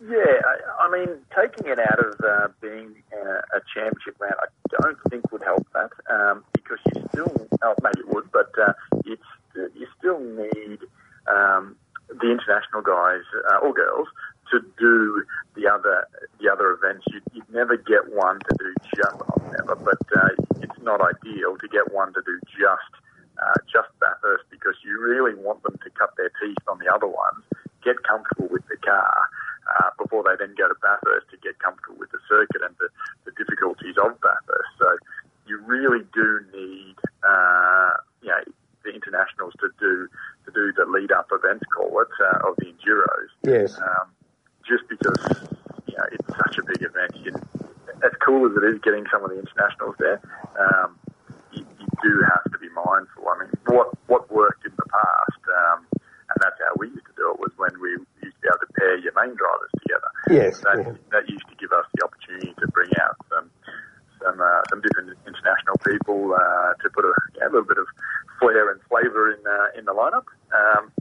[0.00, 4.46] Yeah, I, I mean, taking it out of uh, being a, a championship round, I
[4.80, 8.72] don't think would help that um, because you still, oh, maybe it would, but uh,
[9.04, 9.22] it's
[9.54, 10.78] you still need
[11.28, 11.76] um,
[12.08, 13.22] the international guys
[13.52, 14.08] uh, or girls
[14.50, 15.22] to do
[15.54, 16.06] the other
[16.40, 17.04] the other events.
[17.12, 20.28] You'd, you'd never get one to do just well, never, but uh,
[20.62, 22.99] it's not ideal to get one to do just
[23.40, 27.08] uh, just Bathurst because you really want them to cut their teeth on the other
[27.08, 27.42] ones,
[27.82, 29.28] get comfortable with the car.
[29.70, 32.88] Uh, before they then go to Bathurst to get comfortable with the circuit and the,
[33.24, 34.72] the difficulties of Bathurst.
[34.80, 34.98] So
[35.46, 38.42] you really do need, uh, you know,
[38.84, 40.08] the internationals to do
[40.46, 43.30] to do the lead up events, call it, uh, of the enduros.
[43.44, 43.78] Yes.
[43.78, 44.08] Um,
[44.66, 45.20] just because
[45.86, 47.32] you know it's such a big event, you,
[48.04, 50.20] as cool as it is getting some of the internationals there,
[50.58, 50.96] um,
[51.52, 53.28] you, you, do have to be mindful.
[53.28, 57.16] I mean, what what worked in the past, um, and that's how we used to
[57.16, 57.90] do it, was when we
[58.22, 60.10] used to be able to pair your main drivers together.
[60.30, 60.60] Yes.
[60.62, 60.92] That, yeah.
[61.10, 63.50] that used to give us the opportunity to bring out some
[64.22, 67.86] some uh, some different international people uh, to put a, yeah, a little bit of
[68.38, 70.26] flair and flavour in uh, in the lineup.
[70.52, 70.92] Um,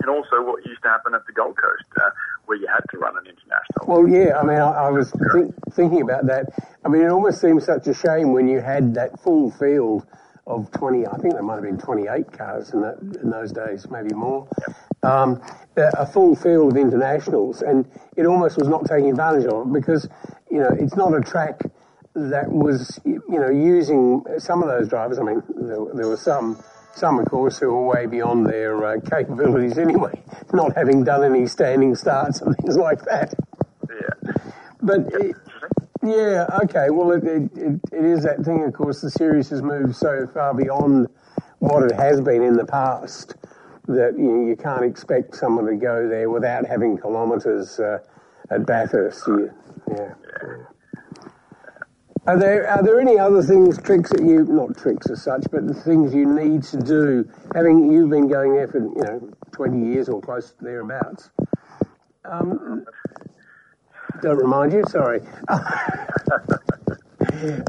[0.00, 2.10] and also what used to happen at the Gold Coast, uh,
[2.44, 3.86] where you had to run an international.
[3.86, 6.46] Well, yeah, I mean, I, I was think, thinking about that.
[6.84, 10.05] I mean, it almost seems such a shame when you had that full field
[10.56, 13.86] of 20, I think there might have been 28 cars in, that, in those days,
[13.90, 14.48] maybe more.
[15.02, 15.40] Um,
[15.76, 17.86] a full field of internationals, and
[18.16, 20.08] it almost was not taking advantage of it because,
[20.50, 21.60] you know, it's not a track
[22.14, 25.18] that was, you know, using some of those drivers.
[25.18, 26.62] I mean, there, there were some,
[26.94, 31.46] some of course, who were way beyond their uh, capabilities anyway, not having done any
[31.46, 33.34] standing starts and things like that.
[33.90, 34.32] Yeah.
[34.80, 35.36] But it,
[36.06, 36.90] yeah, okay.
[36.90, 38.64] Well, it, it, it, it is that thing.
[38.64, 41.08] Of course, the series has moved so far beyond
[41.58, 43.34] what it has been in the past
[43.86, 47.98] that you, know, you can't expect someone to go there without having kilometres uh,
[48.50, 49.26] at Bathurst.
[49.26, 49.50] You,
[49.90, 50.14] yeah.
[52.26, 55.68] Are there are there any other things, tricks that you not tricks as such, but
[55.68, 57.28] the things you need to do?
[57.54, 61.30] Having you've been going there for you know twenty years or close to thereabouts.
[62.24, 62.84] Um,
[64.22, 65.20] don't remind you, sorry.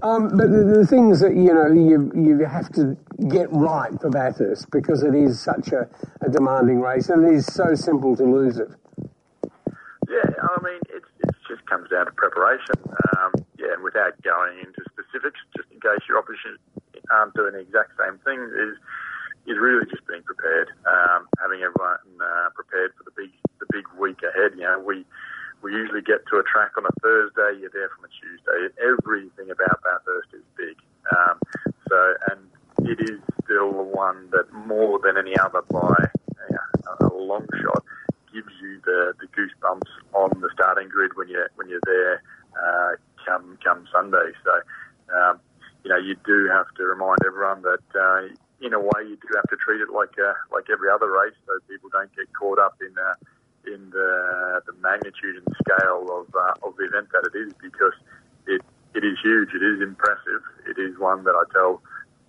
[0.04, 2.98] um, but the, the, things that you know you you have to
[3.30, 5.90] get right for Bathurst because it is such a,
[6.22, 8.70] a demanding race and it is so simple to lose it.
[10.08, 12.76] Yeah, I mean it, it just comes down to preparation.
[13.18, 16.58] Um, yeah, and without going into specifics, just in case your opposition
[17.12, 18.78] aren't doing the exact same thing, is
[19.48, 23.86] is really just being prepared, um, having everyone uh, prepared for the big the big
[24.00, 24.52] week ahead.
[24.56, 25.06] You know, we
[25.68, 27.60] we usually get to a track on a Thursday.
[27.60, 28.72] You're there from a Tuesday.
[28.80, 30.80] Everything about Bathurst is big.
[31.12, 31.36] Um,
[31.92, 31.98] so,
[32.32, 36.08] and it is still the one that more than any other by
[36.48, 37.84] a, a long shot
[38.32, 42.24] gives you the, the goosebumps on the starting grid when you when you're there
[42.56, 42.96] uh,
[43.26, 44.32] come come Sunday.
[44.48, 44.54] So
[45.20, 45.40] um,
[45.84, 48.32] you know you do have to remind everyone that uh,
[48.66, 51.36] in a way you do have to treat it like uh, like every other race,
[51.46, 53.16] so people don't get caught up in uh,
[53.68, 57.96] in the the magnitude and scale of uh, of the event that it is because
[58.48, 58.62] it
[58.96, 59.54] it is huge.
[59.54, 60.42] It is impressive.
[60.66, 61.82] It is one that I tell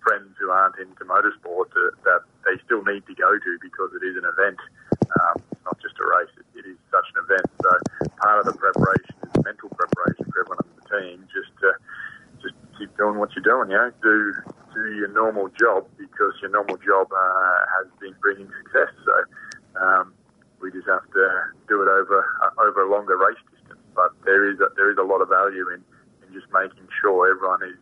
[0.03, 4.03] friends who aren't into motorsport that, that they still need to go to because it
[4.05, 4.59] is an event.
[4.95, 6.31] Um, it's not just a race.
[6.39, 7.47] It, it is such an event.
[7.61, 7.71] So
[8.21, 11.17] part of the preparation is mental preparation for everyone in the team.
[11.33, 11.69] Just to
[12.41, 13.71] just keep doing what you're doing.
[13.71, 14.33] You know, do
[14.73, 18.93] do your normal job because your normal job uh, has been bringing success.
[19.03, 19.15] So
[19.81, 20.13] um,
[20.61, 21.25] we just have to
[21.67, 23.79] do it over uh, over a longer race distance.
[23.95, 25.83] But there is a, there is a lot of value in,
[26.27, 27.79] in just making sure everyone is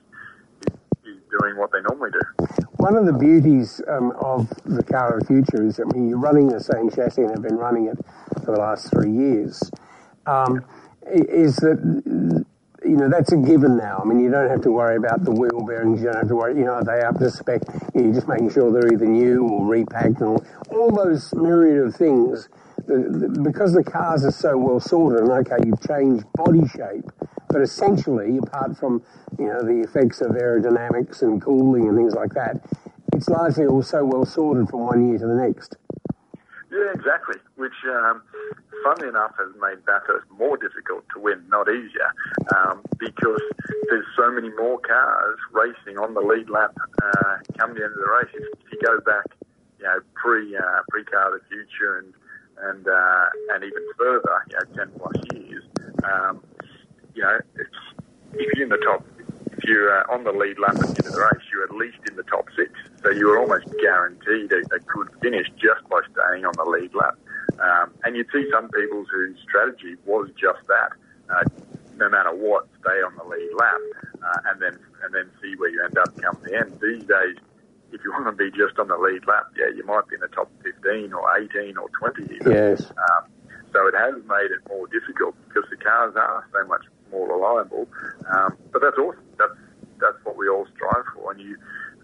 [1.05, 2.45] is doing what they normally do.
[2.77, 6.19] One of the beauties um, of the car of the future is, I mean, you're
[6.19, 7.97] running the same chassis and have been running it
[8.45, 9.63] for the last three years.
[10.25, 10.63] Um,
[11.09, 12.45] is that
[12.83, 13.99] you know that's a given now.
[14.03, 16.01] I mean, you don't have to worry about the wheel bearings.
[16.01, 16.57] You don't have to worry.
[16.57, 17.61] You know, are they up to spec?
[17.95, 21.95] You're just making sure they're either new or repacked, and all, all those myriad of
[21.95, 22.49] things.
[22.85, 27.05] Because the cars are so well sorted, and okay, you've changed body shape,
[27.49, 29.03] but essentially, apart from
[29.37, 32.61] you know the effects of aerodynamics and cooling and things like that,
[33.13, 35.75] it's largely all so well sorted from one year to the next.
[36.71, 37.35] Yeah, exactly.
[37.55, 38.21] Which, um,
[38.83, 42.11] funnily enough, has made Bathurst more difficult to win, not easier,
[42.55, 43.41] um, because
[43.89, 47.99] there's so many more cars racing on the lead lap uh, come the end of
[47.99, 48.29] the race.
[48.35, 49.25] If you go back,
[49.79, 52.13] you know, pre uh, pre car of the future and
[52.63, 55.63] and uh, and even further, you know, ten plus years,
[56.03, 56.43] um,
[57.13, 59.05] you know, if you're in the top,
[59.51, 61.71] if you're uh, on the lead lap at the end of the race, you're at
[61.71, 62.71] least in the top six.
[63.03, 66.93] So you were almost guaranteed a, a good finish just by staying on the lead
[66.93, 67.17] lap.
[67.59, 70.91] Um, and you'd see some people whose strategy was just that.
[71.29, 71.43] Uh,
[71.97, 73.81] no matter what, stay on the lead lap,
[74.21, 76.79] uh, and then and then see where you end up come the end.
[76.81, 77.37] These days,
[77.91, 80.21] if you want to be just on the lead lap, yeah, you might be in
[80.21, 82.51] the top 15 or 18 or 20 even.
[82.51, 82.83] Yes.
[82.91, 83.31] Um,
[83.73, 87.87] so it has made it more difficult because the cars are so much more reliable.
[88.33, 89.23] Um, but that's awesome.
[89.37, 89.53] That's
[89.99, 91.31] that's what we all strive for.
[91.31, 91.57] And you,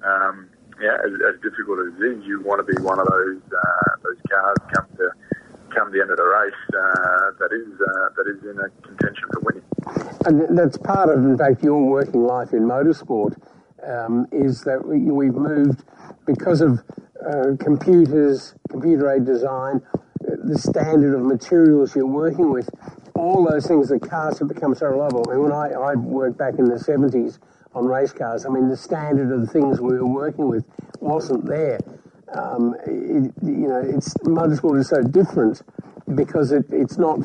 [0.03, 0.49] um,
[0.81, 3.89] yeah, as, as, difficult as it is, you want to be one of those uh,
[4.03, 5.09] those cars come to
[5.73, 9.25] come the end of the race uh, that is uh, that is in a contention
[9.33, 9.63] for winning.
[10.25, 13.35] And that's part of, in fact, your working life in motorsport.
[13.85, 15.83] Um, is that we, we've moved
[16.25, 16.79] because of
[17.25, 19.81] uh, computers, computer aided design,
[20.21, 22.69] the standard of materials you're working with,
[23.15, 25.23] all those things, the cars have become so reliable.
[25.29, 27.39] I mean, when I, I worked back in the 70s
[27.73, 30.65] on race cars, I mean, the standard of the things we were working with
[30.99, 31.79] wasn't there.
[32.33, 35.61] Um, it, you know, it's motorsport is so different
[36.15, 37.19] because it, it's not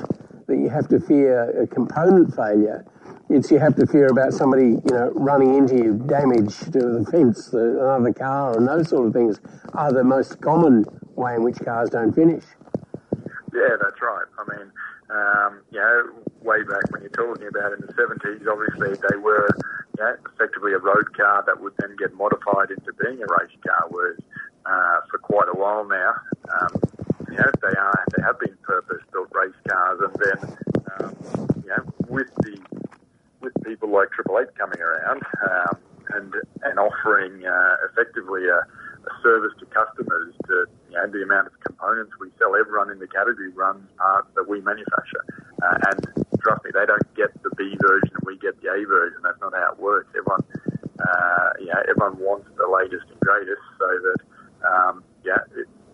[0.46, 2.84] that you have to fear a component failure.
[3.30, 7.06] It's you have to fear about somebody, you know, running into you, damage to the
[7.10, 9.38] fence, the, another car, and those sort of things
[9.74, 12.44] are the most common way in which cars don't finish.
[13.52, 14.24] Yeah, that's right.
[14.38, 14.72] I mean,
[15.10, 16.08] um, you know,
[16.40, 19.48] way back when you're talking about in the 70s, obviously they were
[19.98, 23.56] you know, effectively a road car that would then get modified into being a race
[23.66, 24.18] car, whereas
[24.64, 26.14] uh, for quite a while now,
[26.60, 26.80] um,
[27.30, 30.56] you know, they are they have been purpose-built race cars, and then
[30.96, 31.16] um,
[31.62, 32.56] you know, with the
[33.68, 35.76] people like Triple Eight coming around um,
[36.16, 36.32] and
[36.64, 38.64] and offering uh, effectively a
[39.06, 42.56] a service to customers to you know, the amount of components we sell.
[42.56, 45.24] Everyone in the category runs parts that we manufacture.
[45.62, 48.84] Uh, and trust me, they don't get the B version and we get the A
[48.86, 49.20] version.
[49.22, 50.10] That's not how it works.
[50.16, 50.44] Everyone,
[50.98, 54.20] uh, you know, everyone wants the latest and greatest so that,
[54.66, 55.38] um, yeah,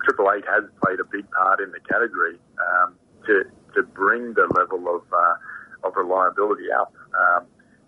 [0.03, 2.95] Triple Eight has played a big part in the category um,
[3.27, 3.45] to,
[3.75, 6.93] to bring the level of, uh, of reliability up.
[7.13, 7.47] Um,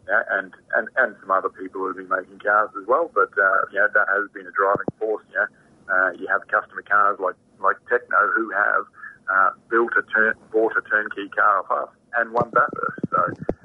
[0.09, 3.11] and, and, and some other people who have been making cars as well.
[3.15, 5.25] But uh, yeah, that has been a driving force.
[5.33, 5.47] Yeah,
[5.93, 8.85] uh, you have customer cars like like Tekno who have
[9.31, 13.01] uh, built a turn, bought a turnkey car off us and won Bathurst.
[13.11, 13.23] So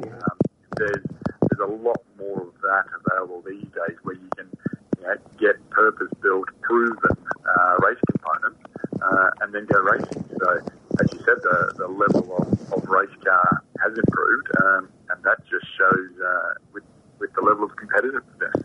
[0.10, 0.38] um,
[0.78, 1.06] there's
[1.50, 4.50] there's a lot more of that available these days where you can
[4.98, 8.62] you know, get purpose built, proven uh, race components
[9.02, 10.26] uh, and then go racing.
[10.40, 10.58] So
[11.00, 14.48] as you said, the the level of, of race car has improved.
[14.64, 16.84] Um, and that just shows uh, with
[17.20, 18.56] with the level of competitiveness.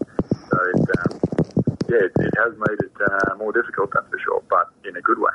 [0.48, 1.20] So it, um,
[1.88, 5.02] yeah, it, it, has made it uh, more difficult, that's for sure, but in a
[5.02, 5.30] good way.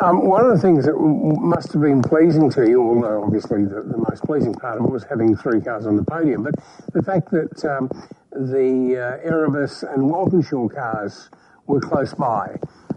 [0.00, 3.98] Um, one the things that must have been pleasing to you, although obviously the, the,
[3.98, 6.54] most pleasing part of it was having three cars on the podium, but
[6.92, 7.90] the fact that um,
[8.30, 11.28] the uh, Erebus and Walkinshaw cars
[11.66, 12.56] were close by.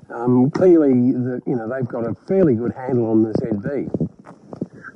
[0.10, 3.89] Um, clearly, the, you know they've got a fairly good handle on the ZB.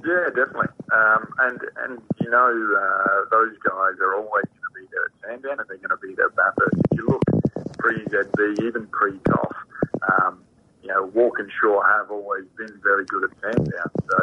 [0.06, 0.72] Yeah, definitely.
[0.94, 5.14] Um, and and you know uh, those guys are always going to be there at
[5.22, 6.78] Sandown, and they're going to be there at Bathurst.
[6.92, 7.24] If you look
[7.78, 9.56] pre ZB, even pre Goff,
[10.10, 10.44] um,
[10.82, 13.92] you know Walkinshaw have always been very good at Sandown.
[14.10, 14.18] So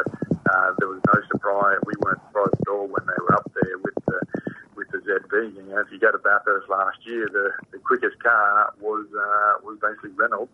[0.51, 1.77] uh, there was no surprise.
[1.85, 4.19] We weren't surprised at all when they were up there with the
[4.79, 5.55] with the ZB.
[5.55, 9.61] You know, if you go to Bathurst last year, the, the quickest car was uh,
[9.63, 10.51] was basically Reynolds,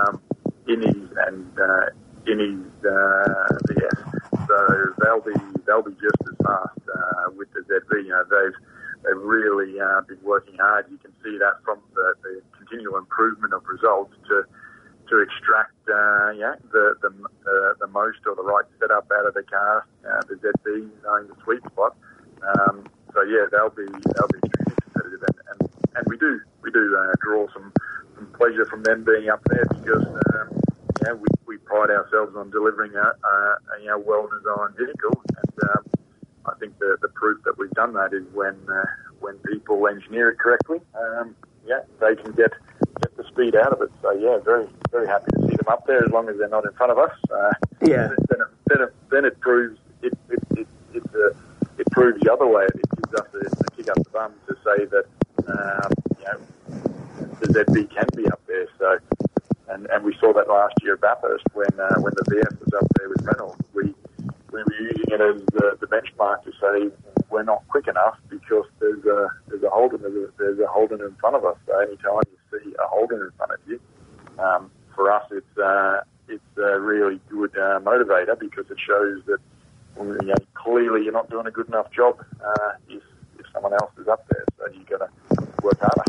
[0.00, 0.20] um,
[0.66, 1.92] Innies and uh,
[2.26, 4.48] Innies uh, VS.
[4.48, 4.56] So
[5.04, 8.04] they'll be they'll be just as fast uh, with the ZB.
[8.04, 8.58] You know, they've
[9.04, 10.86] they've really uh, been working hard.
[10.90, 14.44] You can see that from the, the continual improvement of results to
[15.10, 17.10] to extract uh, yeah the, the
[17.44, 19.86] the the most or the right setup out of the car.
[20.04, 21.96] Uh, the ZB knowing the sweet spot.
[22.42, 22.86] Um,
[23.18, 26.96] so yeah, they'll be they'll be extremely competitive, and, and, and we do we do
[26.96, 27.72] uh, draw some,
[28.14, 30.60] some pleasure from them being up there because um,
[31.04, 35.20] yeah we, we pride ourselves on delivering a, a, a you know well designed vehicle,
[35.36, 35.84] and um,
[36.46, 38.84] I think the the proof that we've done that is when uh,
[39.20, 41.34] when people engineer it correctly, um,
[41.66, 42.52] yeah they can get
[43.00, 43.90] get the speed out of it.
[44.02, 46.64] So yeah, very very happy to see them up there as long as they're not
[46.64, 47.12] in front of us.
[47.30, 48.08] Uh, Yeah.
[48.08, 51.30] Then it, then it, then it proves it it, it, it's a
[51.78, 52.64] it proves the other way.
[52.64, 55.06] It gives us a, a kick up the bum to say that
[55.48, 56.38] um, you know
[57.40, 58.66] the ZB can be up there.
[58.78, 58.98] So,
[59.68, 62.72] and and we saw that last year at Bathurst when uh, when the VF was
[62.74, 63.60] up there with Reynolds.
[63.74, 63.94] We
[64.50, 66.90] we were using it as the, the benchmark to say
[67.30, 71.00] we're not quick enough because there's a there's a Holden there's a, there's a Holden
[71.00, 71.56] in front of us.
[71.66, 73.80] So anytime you see a Holden in front of you,
[74.38, 79.38] um, for us it's uh, it's a really good uh, motivator because it shows that
[79.98, 83.02] you know, clearly you're not doing a good enough job uh, if,
[83.38, 84.44] if someone else is up there.
[84.58, 85.08] So you've got to
[85.62, 86.04] work harder.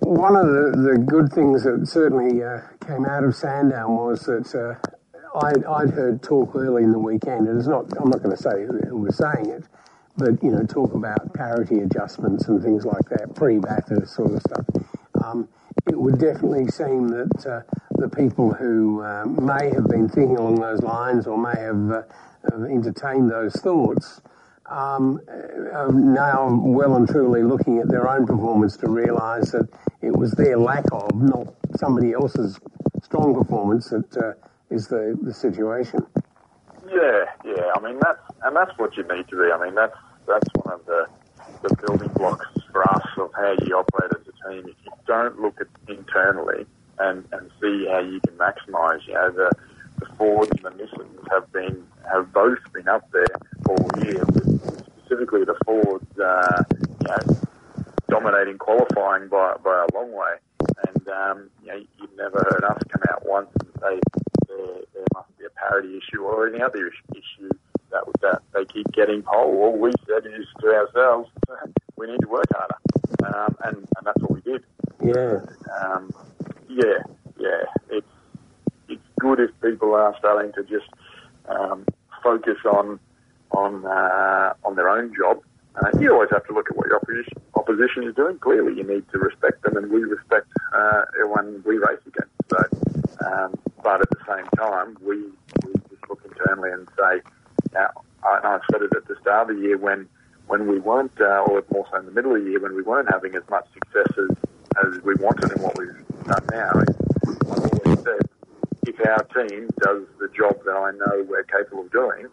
[0.00, 4.52] One of the, the good things that certainly uh, came out of Sandown was that
[4.54, 8.34] uh, I'd, I'd heard talk early in the weekend, and it's not, I'm not going
[8.36, 9.64] to say who, who was saying it,
[10.18, 14.66] but, you know, talk about parity adjustments and things like that, pre-Bathurst sort of stuff.
[15.24, 15.48] Um,
[15.86, 17.60] it would definitely seem that uh,
[17.92, 22.02] the people who uh, may have been thinking along those lines or may have, uh,
[22.50, 24.20] have entertained those thoughts
[24.66, 25.20] um,
[25.72, 29.68] are now well and truly looking at their own performance to realise that
[30.02, 32.58] it was their lack of, not somebody else's
[33.02, 34.32] strong performance, that uh,
[34.70, 36.00] is the, the situation.
[36.90, 37.72] Yeah, yeah.
[37.74, 39.50] I mean that's and that's what you need to be.
[39.52, 39.96] I mean that's
[40.28, 41.08] that's one of the
[41.62, 44.68] the building blocks for us of how you operate as a team.
[44.68, 46.66] If you don't look at internally
[46.98, 49.50] and and see how you can maximise, you know the
[49.98, 53.26] the Fords and the Nissans have been have both been up there
[53.68, 54.22] all year.
[55.00, 57.36] Specifically the Fords, uh, you know,
[58.08, 60.34] dominating qualifying by by a long way.
[60.86, 64.00] And um, you know, you've never heard us come out once and say
[64.48, 67.50] there, there must be a parity issue or any other issue
[67.90, 69.56] that was that they keep getting pole.
[69.62, 71.30] All we said is to ourselves,
[71.96, 72.76] we need to work harder,
[73.24, 74.62] um, and and that's what we did.
[75.02, 75.40] Yeah.
[75.80, 76.12] Um,
[76.68, 76.98] yeah,
[77.38, 77.64] yeah.
[77.90, 78.06] It's
[78.88, 80.88] it's good if people are starting to just
[81.48, 81.84] um,
[82.22, 83.00] focus on
[83.52, 85.42] on uh, on their own job.
[85.76, 88.36] Uh, you always have to look at what your opposition, opposition is doing.
[88.38, 92.34] Clearly, you need to respect them, and we respect uh, everyone we race against.
[92.50, 92.58] So,
[93.24, 95.16] um, but at the same time, we,
[95.64, 97.20] we just look internally and say,
[97.72, 97.90] now,
[98.22, 100.08] I, I said it at the start of the year when
[100.46, 102.82] when we weren't, uh, or more so in the middle of the year, when we
[102.82, 104.36] weren't having as much success as,
[104.82, 105.94] as we wanted and what we've
[106.24, 106.70] done now.
[106.72, 108.22] I've always said,
[108.86, 112.28] if our team does the job that I know we're capable of doing,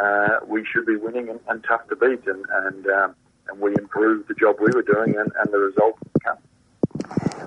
[0.00, 2.24] uh, we should be winning and, and tough to beat.
[2.26, 3.16] And and, um,
[3.48, 6.38] and we improved the job we were doing, and, and the results come.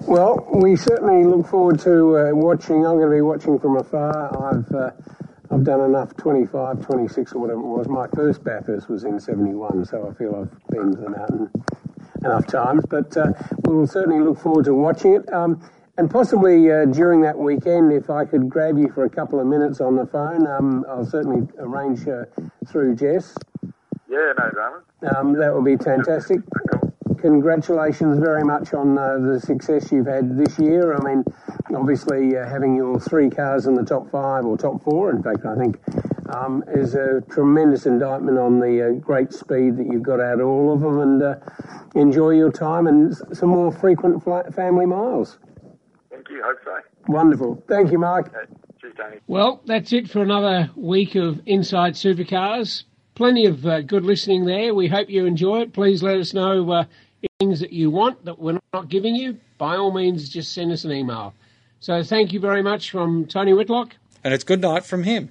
[0.01, 2.85] Well, we certainly look forward to uh, watching.
[2.85, 4.53] I'm going to be watching from afar.
[4.53, 4.91] I've uh,
[5.51, 7.87] I've done enough 25, 26 or whatever it was.
[7.87, 11.49] My first Bathurst was in 71, so I feel I've been to the mountain
[12.23, 12.83] enough times.
[12.87, 13.33] But uh,
[13.65, 15.31] we'll certainly look forward to watching it.
[15.33, 15.61] Um,
[15.97, 19.47] and possibly uh, during that weekend, if I could grab you for a couple of
[19.47, 22.25] minutes on the phone, um, I'll certainly arrange uh,
[22.67, 23.35] through Jess.
[24.07, 24.81] Yeah, no drama.
[25.17, 26.39] Um, that would be fantastic.
[27.17, 30.95] Congratulations very much on uh, the success you've had this year.
[30.95, 31.25] I mean,
[31.75, 35.45] obviously, uh, having your three cars in the top five or top four, in fact,
[35.45, 35.79] I think,
[36.35, 40.47] um, is a tremendous indictment on the uh, great speed that you've got out of
[40.47, 40.99] all of them.
[40.99, 41.35] And uh,
[41.95, 45.37] enjoy your time and s- some more frequent fla- family miles.
[46.11, 46.41] Thank you.
[46.43, 46.77] Hope so.
[47.07, 47.63] Wonderful.
[47.67, 48.31] Thank you, Mark.
[48.81, 49.17] Cheers, Tony.
[49.27, 52.83] Well, that's it for another week of Inside Supercars.
[53.15, 54.73] Plenty of uh, good listening there.
[54.73, 55.73] We hope you enjoy it.
[55.73, 56.83] Please let us know uh,
[57.39, 60.85] things that you want that we're not giving you, by all means, just send us
[60.85, 61.33] an email.
[61.79, 63.95] So thank you very much from Tony Whitlock.
[64.23, 65.29] And it's good night from him.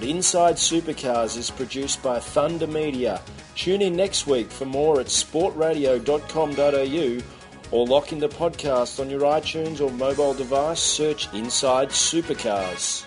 [0.00, 3.20] Inside Supercars is produced by Thunder Media.
[3.56, 7.22] Tune in next week for more at sportradio.com.au
[7.70, 10.80] or lock in the podcast on your iTunes or mobile device.
[10.80, 13.04] Search Inside Supercars.